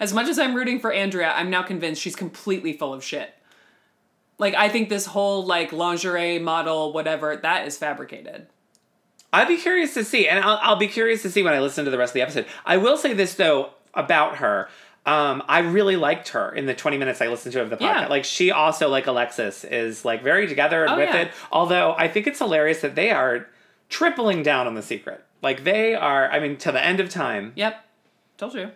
[0.00, 3.34] as much as I'm rooting for Andrea, I'm now convinced she's completely full of shit.
[4.38, 8.46] Like I think this whole like lingerie model whatever that is fabricated.
[9.32, 11.84] I'd be curious to see, and I'll, I'll be curious to see when I listen
[11.84, 12.46] to the rest of the episode.
[12.64, 14.68] I will say this though about her.
[15.06, 17.80] Um, I really liked her in the 20 minutes I listened to of the podcast.
[17.80, 18.06] Yeah.
[18.08, 21.22] Like she also, like Alexis, is like very together and Oh, with yeah.
[21.22, 21.30] it.
[21.50, 23.46] Although I think it's hilarious that they are
[23.88, 25.24] tripling down on the secret.
[25.42, 27.52] Like they are, I mean, to the end of time.
[27.56, 27.82] Yep.
[28.36, 28.70] Told you.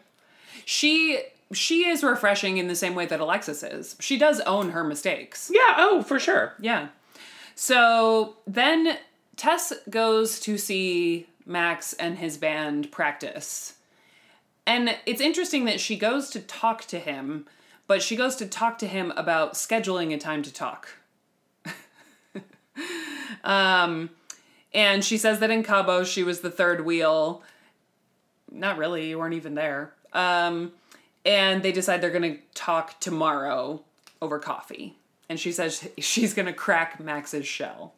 [0.64, 1.22] She
[1.52, 3.96] she is refreshing in the same way that Alexis is.
[4.00, 5.50] She does own her mistakes.
[5.52, 6.54] Yeah, oh, for sure.
[6.60, 6.88] Yeah.
[7.54, 8.96] So then
[9.36, 13.74] Tess goes to see Max and his band practice.
[14.66, 17.46] And it's interesting that she goes to talk to him,
[17.86, 20.88] but she goes to talk to him about scheduling a time to talk.
[23.44, 24.10] um,
[24.72, 27.42] and she says that in Cabo she was the third wheel.
[28.50, 29.94] Not really, you weren't even there.
[30.12, 30.72] Um,
[31.24, 33.82] and they decide they're going to talk tomorrow
[34.20, 34.96] over coffee.
[35.28, 37.94] And she says she's going to crack Max's shell.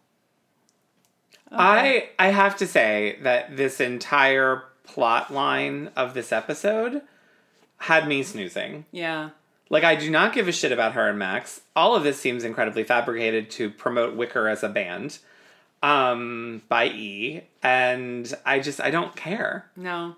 [1.57, 7.03] I I have to say that this entire plot line of this episode
[7.79, 8.87] had me snoozing.
[8.91, 9.31] Yeah.
[9.71, 11.61] Like I do not give a shit about her and Max.
[11.77, 15.19] All of this seems incredibly fabricated to promote Wicker as a band
[15.83, 19.67] um by E and I just I don't care.
[19.77, 20.17] No.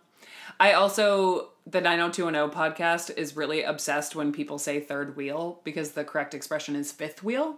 [0.59, 6.05] I also, the 90210 podcast is really obsessed when people say third wheel because the
[6.05, 7.57] correct expression is fifth wheel.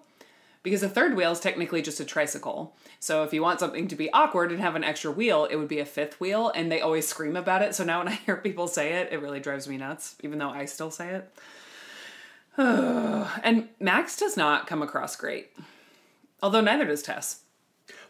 [0.63, 2.75] Because a third wheel is technically just a tricycle.
[2.99, 5.69] So if you want something to be awkward and have an extra wheel, it would
[5.69, 7.75] be a fifth wheel, and they always scream about it.
[7.75, 10.51] So now when I hear people say it, it really drives me nuts, even though
[10.51, 11.33] I still say it.
[12.59, 15.53] and Max does not come across great.
[16.43, 17.43] Although neither does Tess.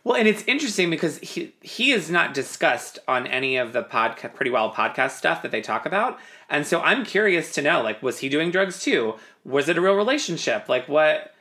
[0.08, 4.32] Well, and it's interesting because he he is not discussed on any of the podcast
[4.32, 6.18] pretty wild podcast stuff that they talk about.
[6.48, 9.16] And so I'm curious to know like was he doing drugs too?
[9.44, 10.66] Was it a real relationship?
[10.66, 11.34] Like what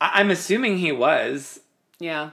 [0.00, 1.60] I- I'm assuming he was.
[1.98, 2.30] Yeah.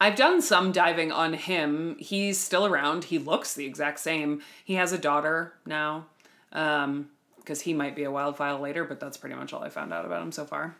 [0.00, 1.96] I've done some diving on him.
[1.98, 3.04] He's still around.
[3.04, 4.40] He looks the exact same.
[4.64, 6.06] He has a daughter now.
[6.52, 9.92] Um, because he might be a wildfire later, but that's pretty much all I found
[9.92, 10.74] out about him so far.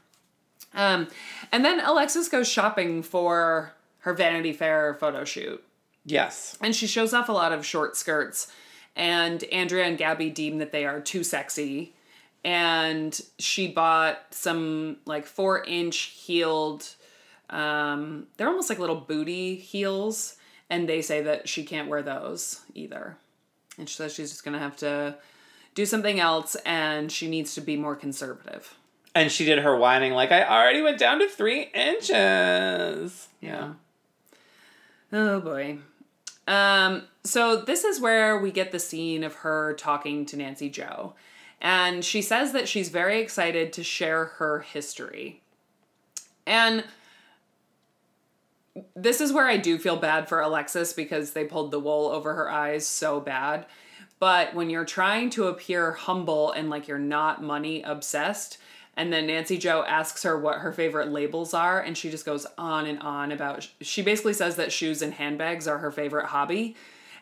[0.73, 1.09] Um,
[1.53, 5.63] and then Alexis goes shopping for her Vanity Fair photo shoot.
[6.05, 6.57] Yes.
[6.61, 8.51] And she shows off a lot of short skirts.
[8.97, 11.95] and Andrea and Gabby deem that they are too sexy.
[12.45, 16.89] And she bought some like four inch heeled,
[17.51, 20.37] um, they're almost like little booty heels.
[20.71, 23.17] And they say that she can't wear those either.
[23.79, 25.17] And she says she's just gonna have to
[25.75, 28.75] do something else and she needs to be more conservative.
[29.15, 33.29] And she did her whining like I already went down to three inches.
[33.41, 33.73] Yeah.
[35.13, 35.79] Oh boy.
[36.47, 41.15] Um, so this is where we get the scene of her talking to Nancy Jo.
[41.61, 45.43] And she says that she's very excited to share her history.
[46.47, 46.85] And
[48.97, 52.35] this is where I do feel bad for Alexis because they pulled the wool over
[52.35, 53.67] her eyes so bad.
[54.19, 58.59] But when you're trying to appear humble and like you're not money obsessed,
[58.97, 62.47] and then Nancy Jo asks her what her favorite labels are, and she just goes
[62.59, 63.69] on and on about.
[63.81, 66.77] She basically says that shoes and handbags are her favorite hobby,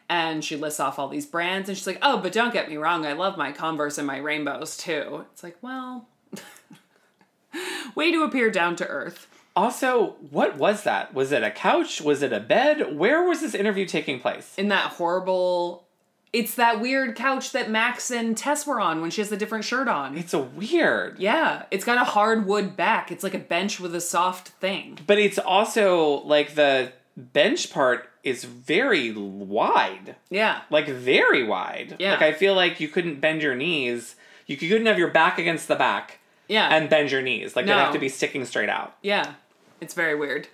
[0.08, 2.76] and she lists off all these brands, and she's like, "Oh, but don't get me
[2.76, 6.08] wrong, I love my Converse and my rainbows too." It's like, well,
[7.94, 9.26] way to appear down to earth.
[9.58, 11.12] Also, what was that?
[11.12, 12.00] Was it a couch?
[12.00, 12.96] Was it a bed?
[12.96, 14.54] Where was this interview taking place?
[14.56, 15.87] In that horrible
[16.32, 19.64] it's that weird couch that Max and Tess were on when she has the different
[19.64, 20.16] shirt on.
[20.16, 21.18] It's a weird.
[21.18, 23.10] Yeah, it's got a hardwood back.
[23.10, 24.98] It's like a bench with a soft thing.
[25.06, 30.16] But it's also like the bench part is very wide.
[30.30, 30.60] Yeah.
[30.70, 31.96] Like very wide.
[31.98, 32.12] Yeah.
[32.12, 34.16] Like I feel like you couldn't bend your knees.
[34.46, 36.18] You couldn't have your back against the back.
[36.48, 36.68] Yeah.
[36.74, 37.56] And bend your knees.
[37.56, 37.74] Like No.
[37.74, 38.96] they'd have to be sticking straight out.
[39.02, 39.34] Yeah,
[39.80, 40.48] it's very weird.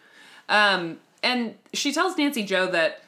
[0.48, 3.02] Um, and she tells Nancy Jo that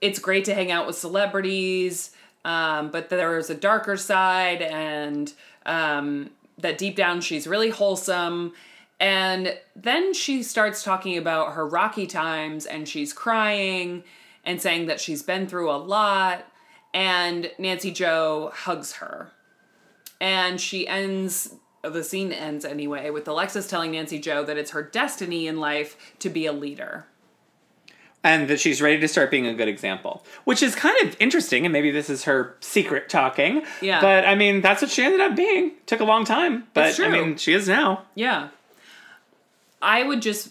[0.00, 2.10] it's great to hang out with celebrities,
[2.44, 5.32] um, but there's a darker side, and
[5.64, 8.52] um, that deep down she's really wholesome.
[8.98, 14.04] And then she starts talking about her rocky times, and she's crying
[14.44, 16.46] and saying that she's been through a lot.
[16.94, 19.32] And Nancy Jo hugs her.
[20.18, 24.82] And she ends, the scene ends anyway, with Alexis telling Nancy Jo that it's her
[24.82, 27.06] destiny in life to be a leader.
[28.26, 30.24] And that she's ready to start being a good example.
[30.42, 33.62] Which is kind of interesting, and maybe this is her secret talking.
[33.80, 34.00] Yeah.
[34.00, 35.74] But I mean, that's what she ended up being.
[35.86, 36.66] Took a long time.
[36.74, 38.02] But I mean, she is now.
[38.16, 38.48] Yeah.
[39.80, 40.50] I would just,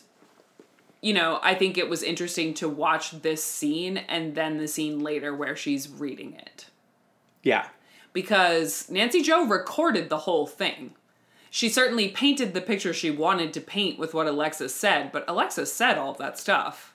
[1.01, 5.01] you know, I think it was interesting to watch this scene and then the scene
[5.01, 6.67] later where she's reading it.
[7.43, 7.67] Yeah.
[8.13, 10.95] Because Nancy Jo recorded the whole thing.
[11.49, 15.73] She certainly painted the picture she wanted to paint with what Alexis said, but Alexis
[15.73, 16.93] said all of that stuff.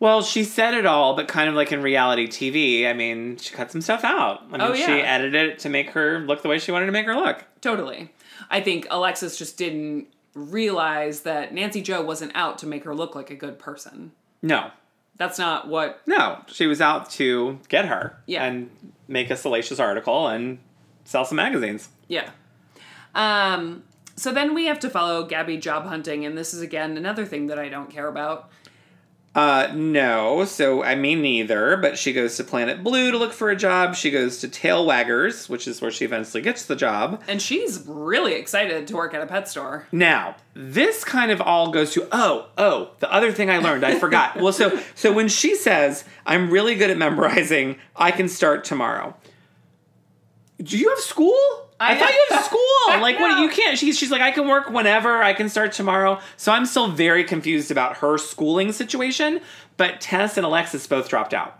[0.00, 2.88] Well, she said it all, but kind of like in reality TV.
[2.88, 4.42] I mean, she cut some stuff out.
[4.48, 4.86] I mean, Oh, yeah.
[4.86, 7.44] she edited it to make her look the way she wanted to make her look.
[7.60, 8.12] Totally.
[8.50, 13.16] I think Alexis just didn't realize that Nancy Jo wasn't out to make her look
[13.16, 14.12] like a good person.
[14.40, 14.70] No,
[15.16, 18.44] That's not what no, she was out to get her Yeah.
[18.44, 18.70] and
[19.08, 20.58] make a salacious article and
[21.04, 21.88] sell some magazines.
[22.06, 22.30] Yeah.
[23.16, 23.82] Um,
[24.14, 27.48] so then we have to follow Gabby job hunting, and this is again another thing
[27.48, 28.48] that I don't care about.
[29.34, 33.50] Uh, no, so I mean neither, but she goes to Planet Blue to look for
[33.50, 33.94] a job.
[33.94, 37.22] She goes to Tail Waggers, which is where she eventually gets the job.
[37.28, 39.86] And she's really excited to work at a pet store.
[39.92, 43.98] Now, this kind of all goes to oh, oh, the other thing I learned, I
[43.98, 44.36] forgot.
[44.40, 49.14] well, so so when she says, "I'm really good at memorizing, I can start tomorrow."
[50.60, 51.67] Do you have school?
[51.80, 52.58] I, I- thought you have school.
[52.88, 53.76] Like what you can't.
[53.78, 55.22] She's she's like I can work whenever.
[55.22, 56.20] I can start tomorrow.
[56.38, 59.40] So I'm still very confused about her schooling situation.
[59.76, 61.58] But Tess and Alexis both dropped out.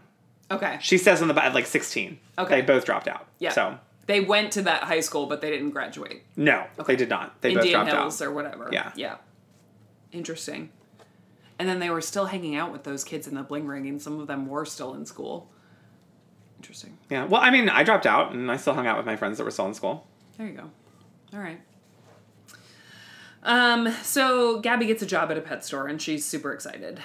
[0.51, 0.79] Okay.
[0.81, 2.19] She says on the at like 16.
[2.39, 2.61] Okay.
[2.61, 3.27] They both dropped out.
[3.39, 3.53] Yeah.
[3.53, 6.23] So They went to that high school, but they didn't graduate.
[6.35, 7.41] no, they did not.
[7.43, 8.29] They both Indian dropped Hills out.
[8.29, 8.71] or whatever.
[8.73, 8.91] Yeah.
[8.97, 9.17] Yeah.
[10.11, 10.71] Interesting.
[11.59, 14.01] And then they were still hanging out with those kids in the bling ring, and
[14.01, 15.51] some of them were still in school.
[16.59, 16.97] Interesting.
[17.11, 17.25] Yeah.
[17.27, 19.45] Well, I mean, I dropped out and I still hung out with my friends that
[19.45, 20.07] were still in school.
[20.39, 20.71] There you go.
[21.35, 21.61] All right.
[23.43, 27.01] Um, so Gabby gets a job at a pet store and she's super excited.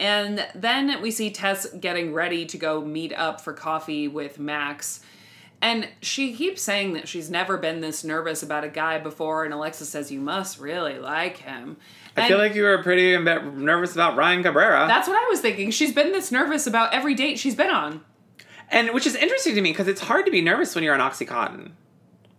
[0.00, 5.00] And then we see Tess getting ready to go meet up for coffee with Max.
[5.62, 9.44] And she keeps saying that she's never been this nervous about a guy before.
[9.44, 11.76] And Alexa says, You must really like him.
[12.16, 14.86] I And feel like you were pretty nervous about Ryan Cabrera.
[14.86, 15.70] that's what I was thinking.
[15.70, 18.02] She's been this nervous about every date she's been on.
[18.70, 21.00] and which is interesting to me because it's hard to be nervous when you're on
[21.00, 21.70] Oxycontin.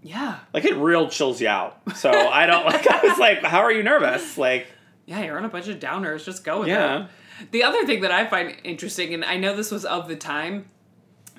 [0.08, 0.38] Yeah.
[0.54, 1.80] Like it real chills you out.
[1.98, 2.88] So I don't like.
[2.90, 4.38] I was like, how are you nervous?
[4.38, 4.68] Like,
[5.08, 6.24] Yeah, you're on a bunch of downers.
[6.24, 7.06] Just go with Yeah.
[7.40, 7.52] it.
[7.52, 10.70] The other thing that I find interesting, and I know this was of the time,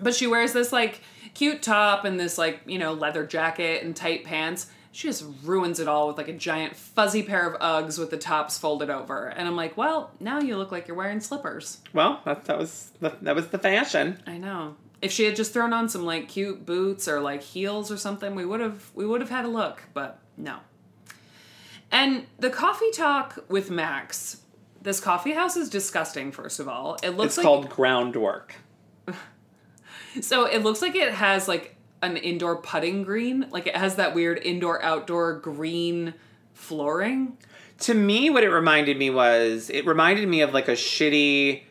[0.00, 1.00] but she wears this like
[1.34, 4.66] cute top and this like, you know, leather jacket and tight pants.
[4.92, 8.16] She just ruins it all with like a giant fuzzy pair of Uggs with the
[8.16, 9.26] tops folded over.
[9.28, 11.78] And I'm like, well, now you look like you're wearing slippers.
[11.92, 14.22] well, that that was the, that was the fashion.
[14.26, 14.74] I know.
[15.06, 18.34] If she had just thrown on some like cute boots or like heels or something,
[18.34, 20.58] we would have we would have had a look, but no.
[21.92, 24.40] And the coffee talk with Max,
[24.82, 26.32] this coffee house is disgusting.
[26.32, 28.56] First of all, it looks like It's like called groundwork.
[30.20, 34.12] so it looks like it has like an indoor putting green, like it has that
[34.12, 36.14] weird indoor outdoor green
[36.52, 37.36] flooring.
[37.78, 41.62] To me, what it reminded me was it reminded me of like a shitty,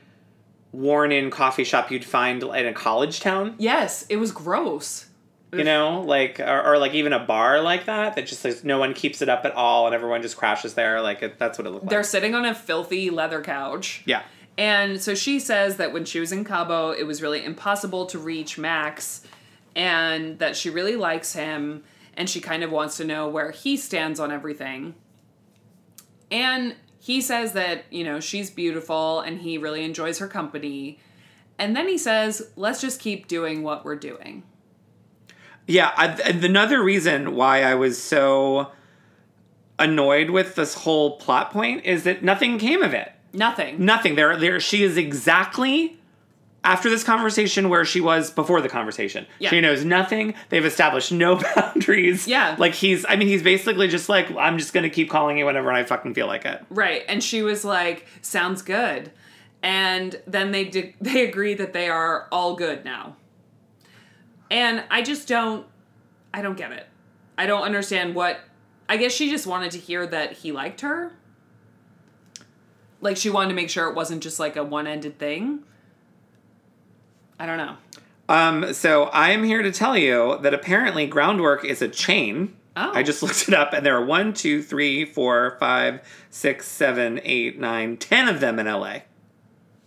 [0.76, 3.56] worn in coffee shop you'd find in a college town.
[3.58, 5.08] Yes, it was gross.
[5.54, 8.78] You know, like or, or like even a bar like that that just like no
[8.78, 11.02] one keeps it up at all and everyone just crashes there.
[11.02, 11.90] Like it, that's what it looked like.
[11.92, 12.06] They're like.
[12.06, 14.04] sitting on a filthy leather couch.
[14.06, 14.24] Yeah.
[14.58, 18.20] And so she says that when she was in Cabo, it was really impossible to
[18.20, 19.26] reach Max
[19.76, 21.84] and that she really likes him
[22.18, 24.96] and she kind of wants to know where he stands on everything.
[26.32, 30.98] And he says that, you know, she's beautiful and he really enjoys her company.
[31.60, 34.42] And then he says, let's just keep doing what we're doing.
[35.68, 38.72] Yeah, I, another reason why I was so
[39.78, 43.12] annoyed with this whole plot point is that nothing came of it.
[43.34, 43.86] Nothing.
[43.86, 44.16] Nothing.
[44.16, 44.60] There, there.
[44.60, 46.00] She is exactly
[46.66, 49.28] after this conversation where she was before the conversation.
[49.40, 49.52] Yeah.
[49.52, 50.34] She knows nothing.
[50.50, 52.28] They've established no boundaries.
[52.28, 52.56] Yeah.
[52.58, 53.06] Like he's.
[53.08, 56.16] I mean, he's basically just like, I'm just gonna keep calling you whenever I fucking
[56.16, 56.62] feel like it.
[56.70, 57.04] Right.
[57.08, 59.12] And she was like, sounds good.
[59.62, 63.16] And then they did they agree that they are all good now.
[64.50, 65.68] And I just don't
[66.34, 66.88] I don't get it.
[67.38, 68.40] I don't understand what
[68.90, 71.14] I guess she just wanted to hear that he liked her.
[73.02, 75.64] Like she wanted to make sure it wasn't just like a one-ended thing.
[77.40, 77.78] I don't know.
[78.28, 78.74] Um.
[78.74, 82.56] So I am here to tell you that apparently groundwork is a chain.
[82.76, 82.92] Oh.
[82.94, 87.20] I just looked it up, and there are one, two, three, four, five, six, seven,
[87.24, 89.00] eight, nine, ten of them in LA.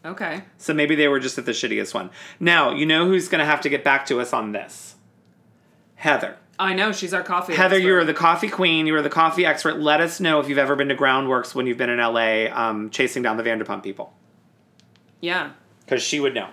[0.05, 0.43] Okay.
[0.57, 2.11] So maybe they were just at the shittiest one.
[2.41, 4.95] Now, you know who's going to have to get back to us on this?
[5.97, 6.37] Heather.
[6.59, 7.55] I know she's our coffee.
[7.55, 7.87] Heather, expert.
[7.87, 8.87] you're the coffee queen.
[8.87, 9.79] You are the coffee expert.
[9.79, 12.91] Let us know if you've ever been to Groundworks when you've been in LA um,
[12.91, 14.13] chasing down the Vanderpump people.
[15.21, 15.51] Yeah.
[15.85, 16.49] Because she would know.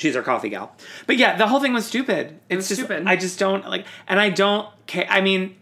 [0.00, 0.74] She's our coffee gal.
[1.06, 2.40] But yeah, the whole thing was stupid.
[2.48, 3.06] It's was just, stupid.
[3.06, 5.06] I just don't like, and I don't care.
[5.10, 5.56] I mean,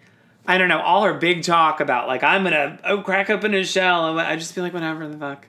[0.47, 0.81] I don't know.
[0.81, 4.17] All her big talk about like I'm gonna oh crack open his shell.
[4.19, 5.49] I just feel like whatever the fuck.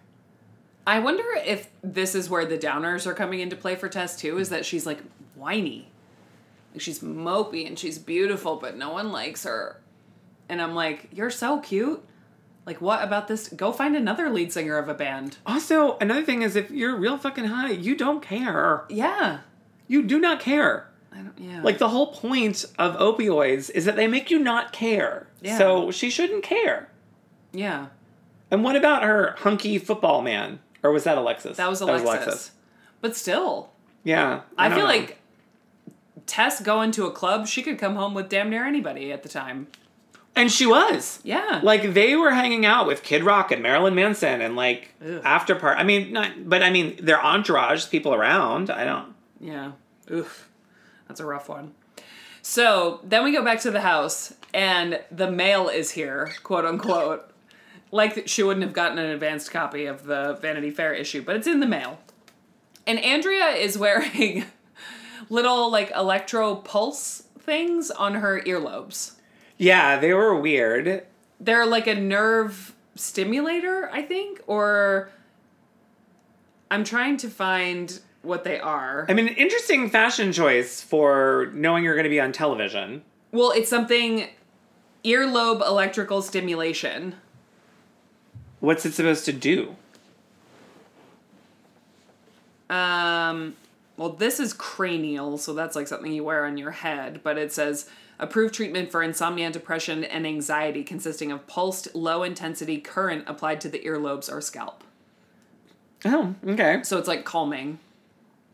[0.87, 4.39] I wonder if this is where the downers are coming into play for Tess too,
[4.39, 4.99] is that she's like
[5.35, 5.91] whiny.
[6.73, 9.79] Like she's mopey and she's beautiful, but no one likes her.
[10.49, 12.03] And I'm like, you're so cute.
[12.65, 13.47] Like, what about this?
[13.49, 15.37] Go find another lead singer of a band.
[15.45, 18.85] Also, another thing is if you're real fucking high, you don't care.
[18.89, 19.39] Yeah.
[19.87, 20.87] You do not care.
[21.11, 21.63] I don't, yeah.
[21.63, 25.25] Like the whole point of opioids is that they make you not care.
[25.41, 25.57] Yeah.
[25.57, 26.89] So she shouldn't care.
[27.51, 27.87] yeah.
[28.51, 30.59] And what about her hunky football man?
[30.81, 31.57] Or was that Alexis?
[31.57, 32.51] That was Alexis.
[33.01, 33.69] But still,
[34.03, 34.41] Yeah.
[34.57, 34.91] I, don't feel know.
[34.93, 35.17] like
[36.25, 39.29] Tess going to a club, she could come home with damn near anybody at the
[39.29, 39.67] time.
[40.39, 41.19] And she was.
[41.23, 41.59] Yeah.
[41.61, 45.21] Like they were hanging out with Kid Rock and Marilyn Manson and like Ugh.
[45.25, 45.77] after part.
[45.77, 48.69] I mean, not, but I mean, their entourage, people around.
[48.69, 49.13] I don't.
[49.41, 49.73] Yeah.
[50.09, 50.49] Oof.
[51.07, 51.73] That's a rough one.
[52.41, 57.29] So then we go back to the house, and the mail is here, quote unquote.
[57.91, 61.47] Like she wouldn't have gotten an advanced copy of the Vanity Fair issue, but it's
[61.47, 61.99] in the mail.
[62.87, 64.45] And Andrea is wearing
[65.29, 69.13] little like electro pulse things on her earlobes.
[69.59, 71.05] Yeah, they were weird.
[71.39, 75.11] They're like a nerve stimulator, I think, or
[76.71, 79.05] I'm trying to find what they are.
[79.09, 83.03] I mean, interesting fashion choice for knowing you're going to be on television.
[83.31, 84.29] Well, it's something
[85.03, 87.15] earlobe electrical stimulation.
[88.61, 89.75] What's it supposed to do?
[92.69, 93.55] Um,
[93.97, 97.51] well, this is cranial, so that's like something you wear on your head, but it
[97.51, 103.61] says approved treatment for insomnia, depression, and anxiety consisting of pulsed low intensity current applied
[103.61, 104.83] to the earlobes or scalp.
[106.05, 106.81] Oh, okay.
[106.83, 107.79] So it's like calming.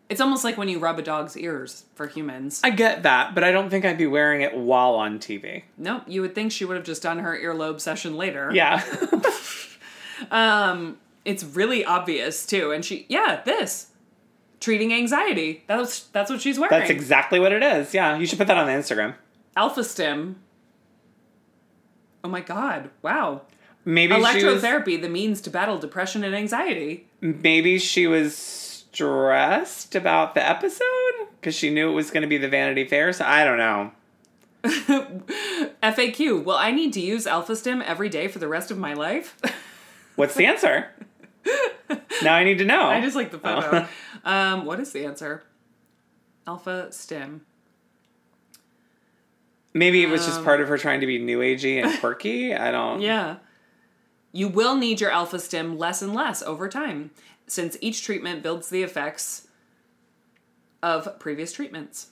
[0.08, 2.62] It's almost like when you rub a dog's ears for humans.
[2.64, 5.64] I get that, but I don't think I'd be wearing it while on TV.
[5.78, 8.52] nope, you would think she would have just done her earlobe session later.
[8.54, 8.84] Yeah.
[10.32, 13.88] Um, it's really obvious too, and she yeah, this
[14.60, 15.64] treating anxiety.
[15.68, 16.72] That's that's what she's wearing.
[16.78, 17.94] That's exactly what it is.
[17.94, 19.16] Yeah, you should put that on the Instagram.
[19.56, 20.38] Alpha Stim.
[22.24, 22.90] Oh my god!
[23.02, 23.42] Wow.
[23.88, 27.08] Maybe she was, Electrotherapy, the means to battle depression and anxiety.
[27.22, 32.38] maybe she was stressed about the episode because she knew it was going to be
[32.40, 33.14] the Vanity Fair.
[33.14, 33.92] So I don't know.
[35.84, 36.44] FAQ.
[36.44, 39.38] Well, I need to use Alpha Stim every day for the rest of my life.
[40.16, 40.88] What's the answer?
[42.24, 42.86] now I need to know.
[42.86, 43.88] I just like the photo.
[44.26, 45.44] um, what is the answer?
[46.48, 47.42] Alpha Stim.
[49.76, 52.56] Maybe it was just part of her trying to be new agey and quirky.
[52.56, 53.02] I don't.
[53.02, 53.36] Yeah.
[54.32, 57.12] You will need your alpha stim less and less over time,
[57.46, 59.48] since each treatment builds the effects
[60.82, 62.08] of previous treatments.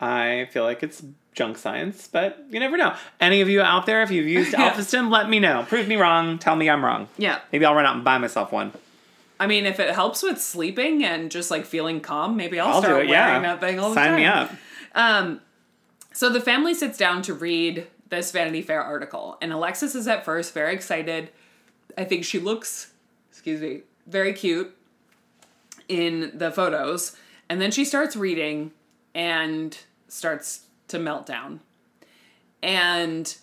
[0.00, 1.02] I feel like it's
[1.34, 2.94] junk science, but you never know.
[3.20, 4.64] Any of you out there, if you've used Yeah.
[4.64, 5.64] Alpha Stim, let me know.
[5.68, 6.38] Prove me wrong.
[6.38, 7.08] Tell me I'm wrong.
[7.16, 7.40] Yeah.
[7.52, 8.72] Maybe I'll run out and buy myself one.
[9.38, 12.82] I mean, if it helps with sleeping and just like feeling calm, maybe I'll, I'll
[12.82, 13.08] start do it.
[13.12, 13.28] Yeah.
[13.28, 14.16] wearing that thing all the Sign time.
[14.16, 14.50] me up.
[14.94, 15.40] Um,
[16.14, 20.24] so the family sits down to read this Vanity Fair article, and Alexis is at
[20.24, 21.30] first very excited.
[21.98, 22.92] I think she looks,
[23.30, 24.74] excuse me, very cute
[25.88, 27.16] in the photos,
[27.48, 28.70] and then she starts reading
[29.12, 31.60] and starts to melt down.
[32.62, 33.36] And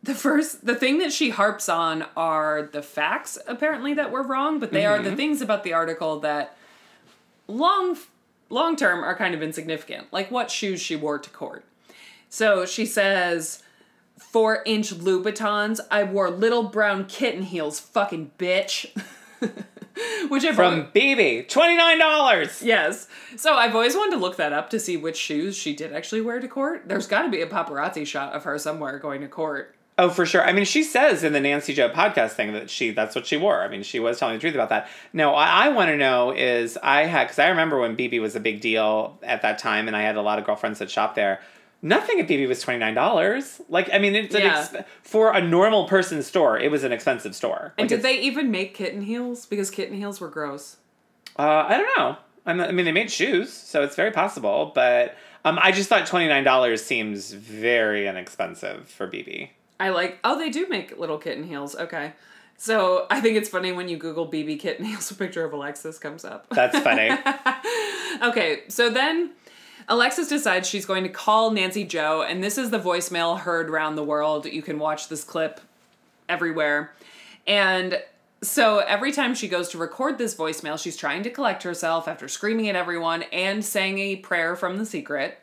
[0.00, 4.60] the first the thing that she harps on are the facts apparently that were wrong,
[4.60, 5.16] but they are the mm-hmm.
[5.16, 6.56] things about the article that
[7.48, 7.98] long
[8.48, 11.64] long term are kind of insignificant, like what shoes she wore to court.
[12.32, 13.62] So she says,
[14.18, 15.80] four inch Louboutins.
[15.90, 18.86] I wore little brown kitten heels, fucking bitch.
[20.30, 22.64] Which I From BB, $29.
[22.64, 23.06] Yes.
[23.36, 26.22] So I've always wanted to look that up to see which shoes she did actually
[26.22, 26.84] wear to court.
[26.86, 29.76] There's got to be a paparazzi shot of her somewhere going to court.
[29.98, 30.42] Oh, for sure.
[30.42, 33.36] I mean, she says in the Nancy Jo podcast thing that she that's what she
[33.36, 33.60] wore.
[33.60, 34.88] I mean, she was telling the truth about that.
[35.12, 38.34] No, I, I want to know is I had because I remember when BB was
[38.34, 41.16] a big deal at that time, and I had a lot of girlfriends that shopped
[41.16, 41.42] there.
[41.84, 43.60] Nothing at BB was twenty nine dollars.
[43.68, 44.62] Like, I mean, it's an Yeah.
[44.62, 46.56] exp- for a normal person store.
[46.58, 47.74] It was an expensive store.
[47.76, 49.46] And Like, did they even make kitten heels?
[49.46, 50.76] Because kitten heels were gross.
[51.38, 52.16] Uh, I don't know.
[52.46, 54.70] I'm I mean, they made shoes, so it's very possible.
[54.74, 59.50] But um, I just thought twenty nine dollars seems very inexpensive for BB.
[59.80, 61.74] I like, oh, they do make little kitten heels.
[61.74, 62.12] Okay.
[62.58, 65.98] So I think it's funny when you Google BB kitten heels, a picture of Alexis
[65.98, 66.46] comes up.
[66.50, 67.10] That's funny.
[68.22, 69.30] Okay, so then
[69.88, 73.96] Alexis decides she's going to call Nancy Jo, and this is the voicemail heard around
[73.96, 74.46] the world.
[74.46, 75.60] You can watch this clip
[76.28, 76.92] everywhere.
[77.46, 78.00] And
[78.42, 82.28] so every time she goes to record this voicemail, she's trying to collect herself after
[82.28, 85.38] screaming at everyone and saying a prayer from the secret.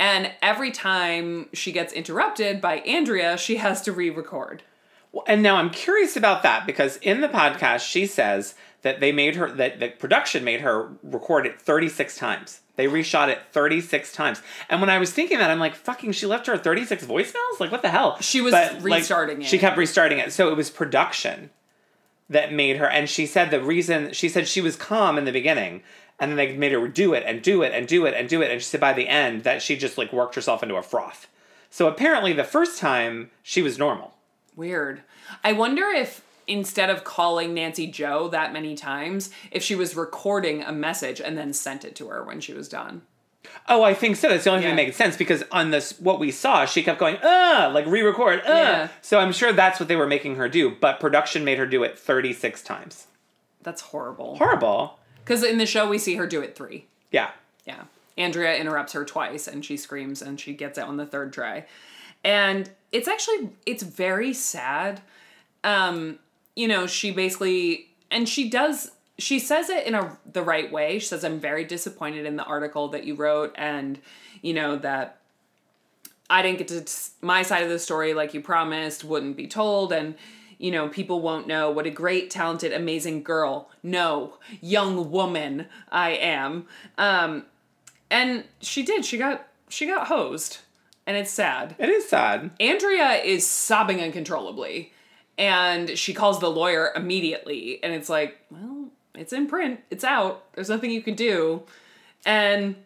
[0.00, 4.62] And every time she gets interrupted by Andrea, she has to re record.
[5.26, 9.36] And now I'm curious about that because in the podcast she says that they made
[9.36, 12.60] her that the production made her record it 36 times.
[12.76, 14.40] They reshot it 36 times.
[14.70, 17.58] And when I was thinking that, I'm like, fucking, she left her 36 voicemails?
[17.58, 18.16] Like, what the hell?
[18.20, 19.48] She was like, restarting it.
[19.48, 20.32] She kept restarting it.
[20.32, 21.50] So it was production
[22.30, 22.88] that made her.
[22.88, 25.82] And she said the reason, she said she was calm in the beginning.
[26.20, 28.42] And then they made her do it and do it and do it and do
[28.42, 28.50] it.
[28.50, 31.26] And she said by the end that she just like worked herself into a froth.
[31.70, 34.14] So apparently the first time she was normal.
[34.54, 35.02] Weird.
[35.42, 40.62] I wonder if instead of calling Nancy Jo that many times, if she was recording
[40.62, 43.02] a message and then sent it to her when she was done.
[43.68, 44.28] Oh, I think so.
[44.28, 44.76] That's the only thing Yeah.
[44.76, 48.42] that makes sense because on this, what we saw, she kept going, ah, like re-record,
[48.44, 48.48] ah.
[48.48, 48.88] Yeah.
[49.00, 51.82] So I'm sure that's what they were making her do, but production made her do
[51.84, 53.06] it 36 times.
[53.62, 54.36] That's horrible.
[54.36, 54.98] Horrible.
[55.24, 56.86] Because in the show, we see her do it three.
[57.10, 57.30] Yeah.
[57.66, 57.82] Yeah.
[58.16, 61.66] Andrea interrupts her twice and she screams and she gets it on the third try.
[62.24, 65.00] And it's actually it's very sad.
[65.62, 66.18] Um,
[66.58, 70.98] you know, she basically and she does she says it in a the right way.
[70.98, 74.00] She says I'm very disappointed in the article that you wrote and
[74.42, 75.20] you know that
[76.28, 76.84] I didn't get to
[77.22, 80.16] my side of the story like you promised wouldn't be told and
[80.58, 86.10] you know people won't know what a great talented amazing girl no young woman I
[86.10, 86.66] am
[86.98, 87.44] um
[88.10, 90.58] and she did she got she got hosed
[91.06, 92.50] and it's sad It is sad.
[92.58, 94.92] Andrea is sobbing uncontrollably
[95.38, 97.82] and she calls the lawyer immediately.
[97.82, 99.80] And it's like well it's in print.
[99.90, 100.52] It's out.
[100.54, 101.62] There's nothing you can do.
[102.26, 102.76] And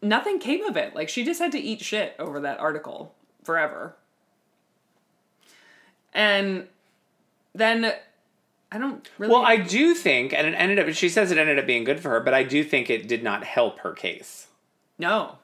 [0.00, 0.94] nothing came of it.
[0.94, 3.14] Like she just had to eat shit over that article
[3.44, 3.94] forever.
[6.12, 6.66] And
[7.54, 7.92] then
[8.72, 11.58] i don't really Well, I do think, and it ended up, she says it ended
[11.58, 14.48] up being good for her, but I do think it did not help her case.
[14.98, 15.36] no.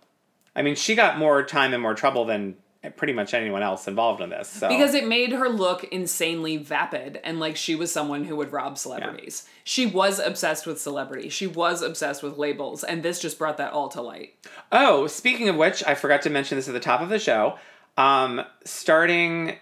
[0.55, 2.57] I mean, she got more time and more trouble than
[2.91, 4.49] pretty much anyone else involved in this.
[4.49, 4.69] So.
[4.69, 8.79] because it made her look insanely vapid and like she was someone who would rob
[8.79, 9.49] celebrities.
[9.65, 11.29] She was obsessed with celebrity.
[11.29, 14.35] She was obsessed with labels, and this just brought that all to light.
[14.71, 17.59] Oh, speaking of which, I forgot to mention this at the top of the show.
[17.97, 19.57] Um, starting,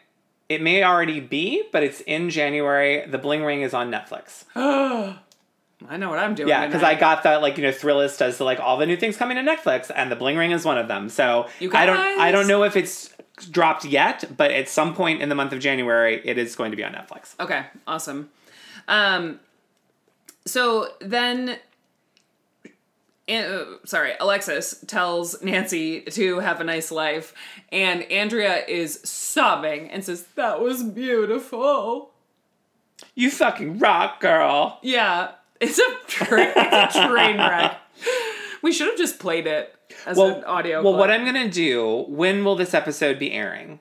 [0.48, 3.06] it may already be, but it's in January.
[3.06, 4.44] The Bling Ring is on Netflix.
[5.88, 6.48] I know what I'm doing.
[6.48, 8.96] Yeah, because I got that like you know Thrillist does the, like all the new
[8.96, 11.08] things coming to Netflix, and the Bling Ring is one of them.
[11.08, 13.13] So You I don't I don't know if it's
[13.50, 16.76] dropped yet, but at some point in the month of January, it is going to
[16.76, 17.38] be on Netflix.
[17.40, 18.30] Okay, awesome.
[18.88, 19.40] Um,
[20.46, 21.58] so then
[23.28, 27.32] uh, sorry, Alexis tells Nancy to have a nice life,
[27.72, 32.10] and Andrea is sobbing and says, That was beautiful.
[33.14, 34.78] You fucking rock, girl.
[34.82, 37.78] Yeah, it's a, tra- it's a train wreck.
[38.64, 39.74] We should have just played it
[40.06, 40.82] as Well, an audio.
[40.82, 41.00] well, clip.
[41.00, 42.06] what I'm gonna do?
[42.08, 43.78] When will this episode be airing?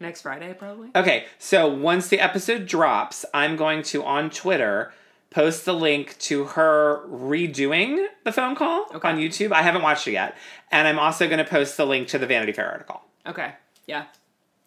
[0.00, 0.88] Next Friday, probably.
[0.96, 4.92] Okay, so once the episode drops, I'm going to on Twitter
[5.30, 9.08] post the link to her redoing the phone call Okay.
[9.08, 9.52] on YouTube.
[9.52, 10.36] I haven't watched it yet,
[10.70, 13.02] and I'm also going to post the link to the Vanity Fair article.
[13.26, 13.52] Okay,
[13.86, 14.06] yeah.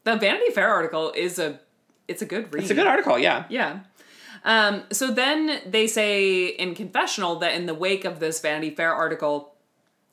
[0.05, 1.59] The Vanity Fair article is a,
[2.07, 2.61] it's a good read.
[2.63, 3.45] It's a good article, yeah.
[3.49, 3.79] Yeah.
[4.45, 8.93] Um, so then they say in confessional that in the wake of this Vanity Fair
[8.93, 9.53] article,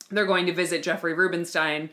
[0.09, 1.91] they're going to visit Jeffrey Rubenstein.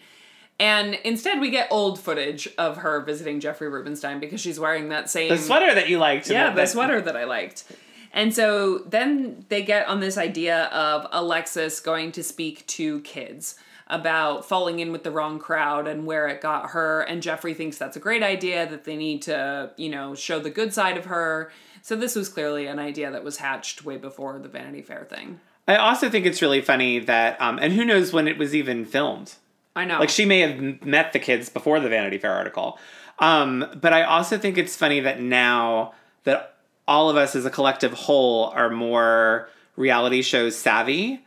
[0.59, 5.09] And instead, we get old footage of her visiting Jeffrey Rubenstein because she's wearing that
[5.09, 6.29] same The sweater that you liked.
[6.31, 7.65] yeah, the sweater that I liked.
[8.13, 13.55] And so then they get on this idea of Alexis going to speak to kids
[13.87, 17.03] about falling in with the wrong crowd and where it got her.
[17.03, 20.51] And Jeffrey thinks that's a great idea, that they need to, you know, show the
[20.51, 21.51] good side of her.
[21.83, 25.41] So this was clearly an idea that was hatched way before the Vanity Fair thing.
[25.67, 28.85] I also think it's really funny that, um, and who knows when it was even
[28.85, 29.35] filmed.
[29.77, 29.99] I know.
[29.99, 32.79] Like she may have met the kids before the Vanity Fair article.
[33.19, 35.93] Um, but I also think it's funny that now
[36.25, 36.57] that
[36.89, 41.25] all of us as a collective whole are more reality shows savvy.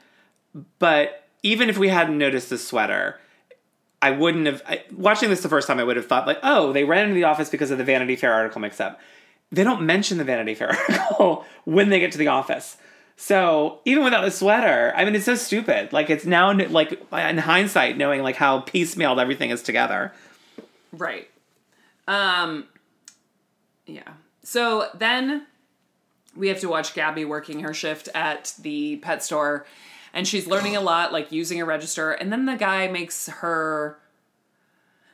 [0.79, 3.19] But even if we hadn't noticed the sweater,
[4.01, 4.61] I wouldn't have.
[4.67, 7.15] I, watching this the first time, I would have thought, like, oh, they ran into
[7.15, 8.99] the office because of the Vanity Fair article mix up.
[9.51, 12.77] They don't mention the Vanity Fair article when they get to the office.
[13.15, 15.93] So even without the sweater, I mean, it's so stupid.
[15.93, 20.13] Like it's now like in hindsight, knowing like how piecemealed everything is together.
[20.91, 21.29] Right.
[22.07, 22.65] Um
[23.85, 24.13] yeah.
[24.43, 25.45] So then
[26.35, 29.65] we have to watch Gabby working her shift at the pet store
[30.13, 33.99] and she's learning a lot like using a register and then the guy makes her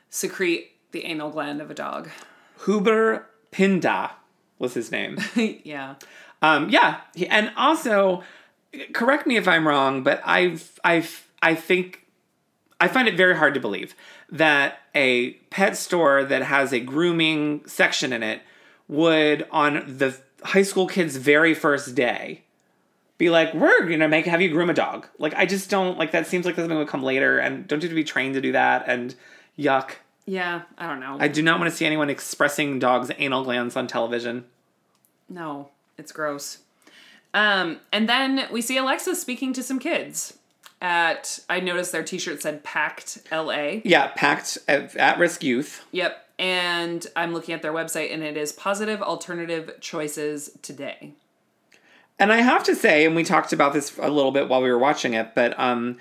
[0.08, 2.10] secrete the anal gland of a dog.
[2.64, 4.12] Huber Pinda
[4.60, 5.18] was his name.
[5.64, 5.96] yeah.
[6.42, 8.22] Um, yeah, and also,
[8.92, 12.06] correct me if I'm wrong, but I've I've I think
[12.80, 13.94] I find it very hard to believe
[14.30, 18.42] that a pet store that has a grooming section in it
[18.88, 22.42] would on the high school kid's very first day
[23.18, 26.12] be like, "We're gonna make have you groom a dog." Like, I just don't like
[26.12, 26.26] that.
[26.26, 28.52] Seems like something would come later, and don't you have to be trained to do
[28.52, 28.84] that?
[28.86, 29.14] And
[29.58, 29.92] yuck.
[30.30, 31.16] Yeah, I don't know.
[31.18, 34.44] I do not want to see anyone expressing dogs' anal glands on television.
[35.28, 36.58] no, it's gross.
[37.34, 40.38] Um and then we see Alexa speaking to some kids.
[40.80, 43.80] At I noticed their t-shirt said PACT LA.
[43.84, 45.84] Yeah, packed at, at risk youth.
[45.90, 46.24] Yep.
[46.38, 51.12] And I'm looking at their website and it is positive alternative choices today.
[52.20, 54.70] And I have to say, and we talked about this a little bit while we
[54.70, 55.96] were watching it, but um,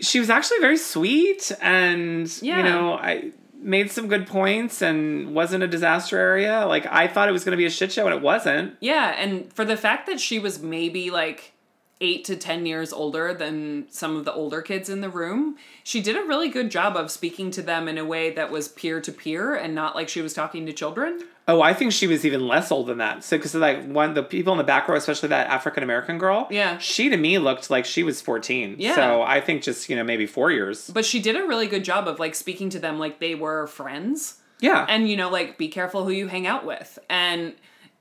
[0.00, 2.58] she was actually very sweet, and Yeah.
[2.58, 6.64] you know, I made some good points, and wasn't a disaster area.
[6.66, 8.74] Like I thought it was going to be a shit show, and it wasn't.
[8.80, 11.52] Yeah, and for the fact that she was maybe like
[12.00, 16.00] eight to ten years older than some of the older kids in the room, she
[16.00, 19.00] did a really good job of speaking to them in a way that was peer
[19.00, 21.20] to peer and not like she was talking to children.
[21.48, 23.24] Oh, I think she was even less old than that.
[23.24, 26.46] So, because like one the people in the back row, especially that African American girl,
[26.50, 26.78] Yeah.
[26.78, 28.76] she to me looked like she was fourteen.
[28.78, 28.94] Yeah.
[28.94, 30.90] So I think just you know maybe four years.
[30.90, 33.66] But she did a really good job of like speaking to them like they were
[33.66, 34.38] friends.
[34.60, 34.84] Yeah.
[34.88, 37.54] and you know like be careful who you hang out with and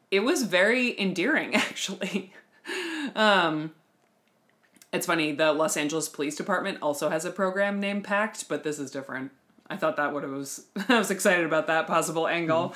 [0.10, 2.34] it was very endearing actually
[3.16, 3.72] um
[4.98, 8.80] it's funny the los angeles police department also has a program named pact but this
[8.80, 9.32] is different
[9.70, 12.74] i thought that would have was i was excited about that possible angle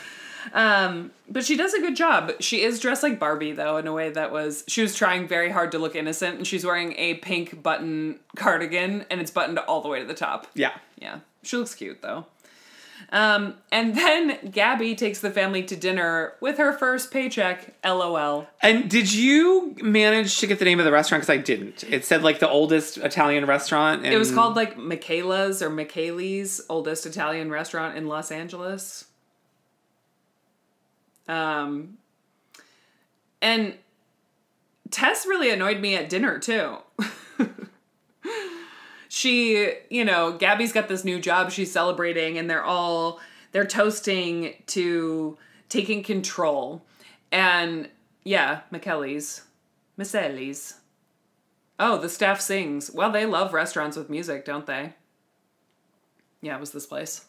[0.54, 3.94] um but she does a good job she is dressed like barbie though in a
[3.94, 7.16] way that was she was trying very hard to look innocent and she's wearing a
[7.16, 10.72] pink button cardigan and it's buttoned all the way to the top yeah.
[10.98, 11.20] yeah.
[11.44, 12.26] She looks cute though.
[13.12, 17.76] Um, and then Gabby takes the family to dinner with her first paycheck.
[17.84, 18.48] LOL.
[18.62, 21.24] And did you manage to get the name of the restaurant?
[21.24, 21.84] Because I didn't.
[21.84, 24.06] It said like the oldest Italian restaurant.
[24.06, 29.06] It was called like Michaela's or Michaeli's oldest Italian restaurant in Los Angeles.
[31.28, 31.98] Um,
[33.42, 33.76] and
[34.90, 36.78] Tess really annoyed me at dinner too.
[39.14, 43.20] she, you know, Gabby's got this new job she's celebrating, and they're all
[43.52, 45.38] they're toasting to
[45.68, 46.82] taking control.
[47.30, 47.90] And
[48.24, 49.42] yeah, Miceli's,
[49.98, 50.16] Miss
[51.78, 52.90] Oh, the staff sings.
[52.90, 54.94] Well, they love restaurants with music, don't they?
[56.42, 57.26] Yeah, it was this place.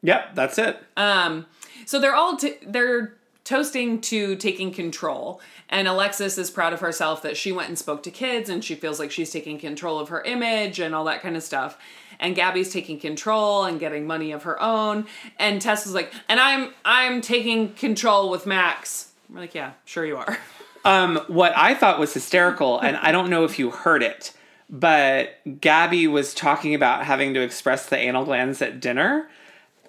[0.00, 0.82] Yep, that's it.
[0.96, 1.44] Um,
[1.84, 5.40] so they're all t- they're toasting to taking control.
[5.68, 8.74] And Alexis is proud of herself that she went and spoke to kids and she
[8.74, 11.78] feels like she's taking control of her image and all that kind of stuff.
[12.20, 15.06] And Gabby's taking control and getting money of her own.
[15.38, 19.10] And Tess is like, and I'm I'm taking control with Max.
[19.28, 20.38] We're like, yeah, sure you are.
[20.84, 24.32] Um, what I thought was hysterical, and I don't know if you heard it,
[24.68, 29.28] but Gabby was talking about having to express the anal glands at dinner.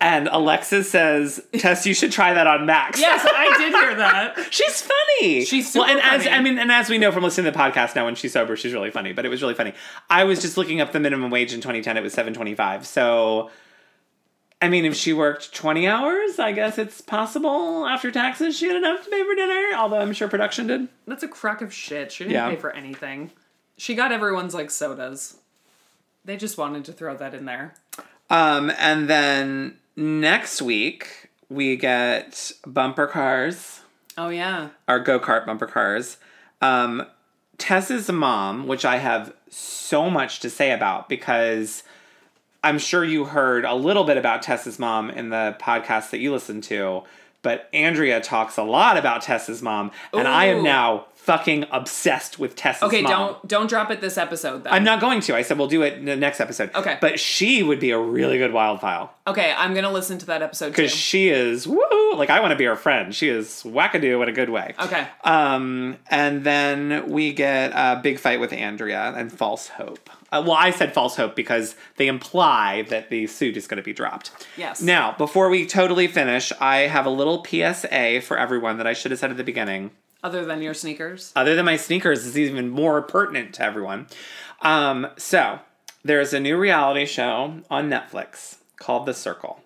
[0.04, 2.99] And Alexis says, Tess, you should try that on Max.
[2.99, 4.38] Yes, I did hear that.
[4.54, 5.45] She's funny.
[5.45, 6.28] She's super well, and as.
[6.28, 8.58] I mean, and as we know from listening to the podcast now, when she's sober,
[8.58, 9.14] she's really funny.
[9.14, 9.74] But it was really funny.
[10.10, 11.95] I was just looking up the minimum wage in 2010.
[11.95, 12.84] It was 7.25.
[12.84, 13.49] So,
[14.62, 18.76] I mean, if she worked 20 hours, I guess it's possible after taxes she had
[18.76, 19.78] enough to pay for dinner.
[19.78, 20.89] Although I'm sure production did.
[21.08, 22.12] That's a crock of shit.
[22.12, 22.49] She didn't Yeah.
[22.49, 23.32] pay for anything.
[23.78, 25.38] She got everyone's like sodas.
[26.26, 27.76] They just wanted to throw that in there.
[28.30, 33.82] Um, and then next week we get bumper cars.
[34.18, 34.70] Oh yeah.
[34.88, 36.18] our go kart bumper cars.
[36.62, 37.06] Um,
[37.58, 41.84] Tess's mom, which I have so much to say about because
[42.64, 46.32] I'm sure you heard a little bit about Tess's mom in the podcast that you
[46.32, 47.04] listened to,
[47.41, 52.56] but Andrea talks a lot about Tess's mom, and I am now fucking obsessed with
[52.56, 53.12] Tess's Okay, mom.
[53.12, 54.74] don't don't drop it this episode then.
[54.74, 55.36] I'm not going to.
[55.36, 56.72] I said we'll do it in the next episode.
[56.76, 56.98] Okay.
[57.00, 59.10] But she would be a really good wildfile.
[59.26, 60.72] okay, I'm gonna listen to that episode too.
[60.84, 63.16] Because she is woo like I want to be her friend.
[63.16, 64.76] She is wackadoo in a good way.
[64.80, 65.08] Okay.
[65.24, 70.10] Um, and then we get a big fight with Andrea and false hope.
[70.32, 73.84] Uh, well, I said false hope because they imply that the suit is going to
[73.84, 74.32] be dropped.
[74.58, 74.82] Yes.
[74.82, 79.12] Now, before we totally finish, I have a little PSA for everyone that I should
[79.12, 79.92] have said at the beginning.
[80.24, 81.34] Other than your sneakers.
[81.36, 84.08] Other than my sneakers, is even more pertinent to everyone.
[84.62, 85.60] Um, so
[86.04, 89.60] there's a new reality show on Netflix called The Circle.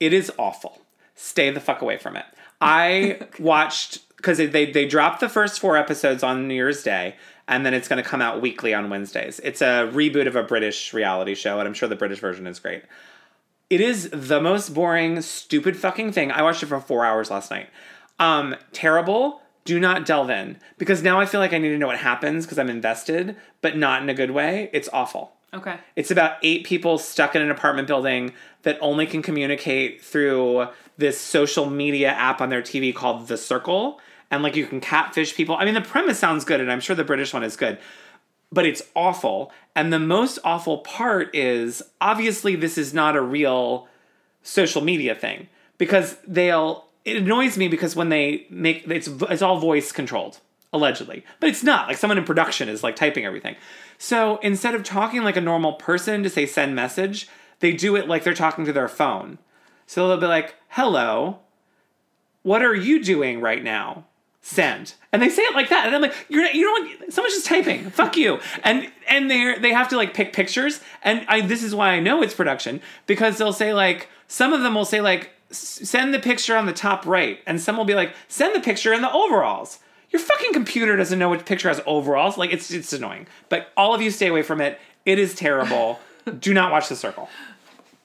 [0.00, 0.80] It is awful.
[1.14, 2.24] Stay the fuck away from it.
[2.62, 7.66] I watched because they they dropped the first four episodes on New Year's Day, and
[7.66, 9.38] then it's going to come out weekly on Wednesdays.
[9.44, 12.58] It's a reboot of a British reality show, and I'm sure the British version is
[12.58, 12.84] great.
[13.68, 16.30] It is the most boring, stupid fucking thing.
[16.30, 17.68] I watched it for four hours last night.
[18.18, 19.41] Um, terrible.
[19.64, 22.44] Do not delve in because now I feel like I need to know what happens
[22.44, 24.70] because I'm invested, but not in a good way.
[24.72, 25.32] It's awful.
[25.54, 25.76] Okay.
[25.96, 28.32] It's about eight people stuck in an apartment building
[28.62, 34.00] that only can communicate through this social media app on their TV called The Circle.
[34.30, 35.56] And like you can catfish people.
[35.56, 37.78] I mean, the premise sounds good, and I'm sure the British one is good,
[38.50, 39.52] but it's awful.
[39.76, 43.88] And the most awful part is obviously this is not a real
[44.42, 46.86] social media thing because they'll.
[47.04, 50.38] It annoys me because when they make it's it's all voice controlled
[50.72, 51.88] allegedly, but it's not.
[51.88, 53.56] Like someone in production is like typing everything.
[53.98, 57.28] So instead of talking like a normal person to say send message,
[57.60, 59.38] they do it like they're talking to their phone.
[59.86, 61.40] So they'll be like, "Hello,
[62.42, 64.06] what are you doing right now?"
[64.44, 67.34] Send, and they say it like that, and I'm like, "You're not, you don't someone's
[67.34, 67.90] just typing.
[67.90, 71.74] Fuck you." And and they they have to like pick pictures, and I this is
[71.76, 75.22] why I know it's production because they'll say like some of them will say like
[75.22, 78.60] "S- send the picture on the top right, and some will be like send the
[78.60, 79.78] picture in the overalls.
[80.10, 82.36] Your fucking computer doesn't know which picture has overalls.
[82.36, 83.26] Like it's it's annoying.
[83.48, 84.78] But all of you stay away from it.
[85.04, 86.00] It is terrible.
[86.38, 87.28] Do not watch The Circle.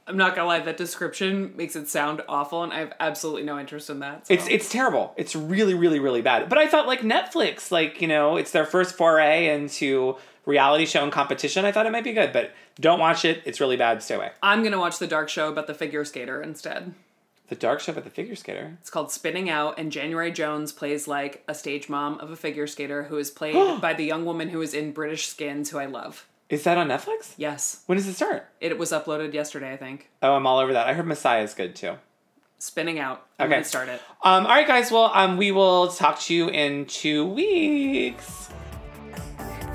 [0.07, 3.59] I'm not gonna lie, that description makes it sound awful, and I have absolutely no
[3.59, 4.27] interest in that.
[4.27, 4.33] so.
[4.33, 5.13] It's it's terrible.
[5.17, 6.47] It's really really really bad.
[6.47, 11.03] But I thought like Netflix, like you know, it's their first foray into reality show
[11.03, 11.65] and competition.
[11.65, 13.41] I thought it might be good, but don't watch it.
[13.43, 14.01] It's really bad.
[14.01, 14.31] Stay away.
[14.41, 16.93] I'm gonna watch the dark show about the figure skater instead.
[17.49, 18.77] The dark show about the figure skater.
[18.81, 22.67] It's called Spinning Out, and January Jones plays like a stage mom of a figure
[22.67, 25.85] skater who is played by the young woman who is in British Skins, who I
[25.85, 26.27] love.
[26.49, 27.33] Is that on Netflix?
[27.37, 28.47] Yes, When does it start?
[28.61, 30.09] it was uploaded yesterday, I think.
[30.21, 30.87] Oh, I'm all over that.
[30.87, 31.95] I heard Messiah is good too.
[32.59, 33.25] Spinning Out.
[33.39, 33.63] I'm Okay.
[33.63, 34.01] start it.
[34.23, 34.91] Um, all right, guys.
[34.91, 38.49] Well, um, we will talk to you in two weeks.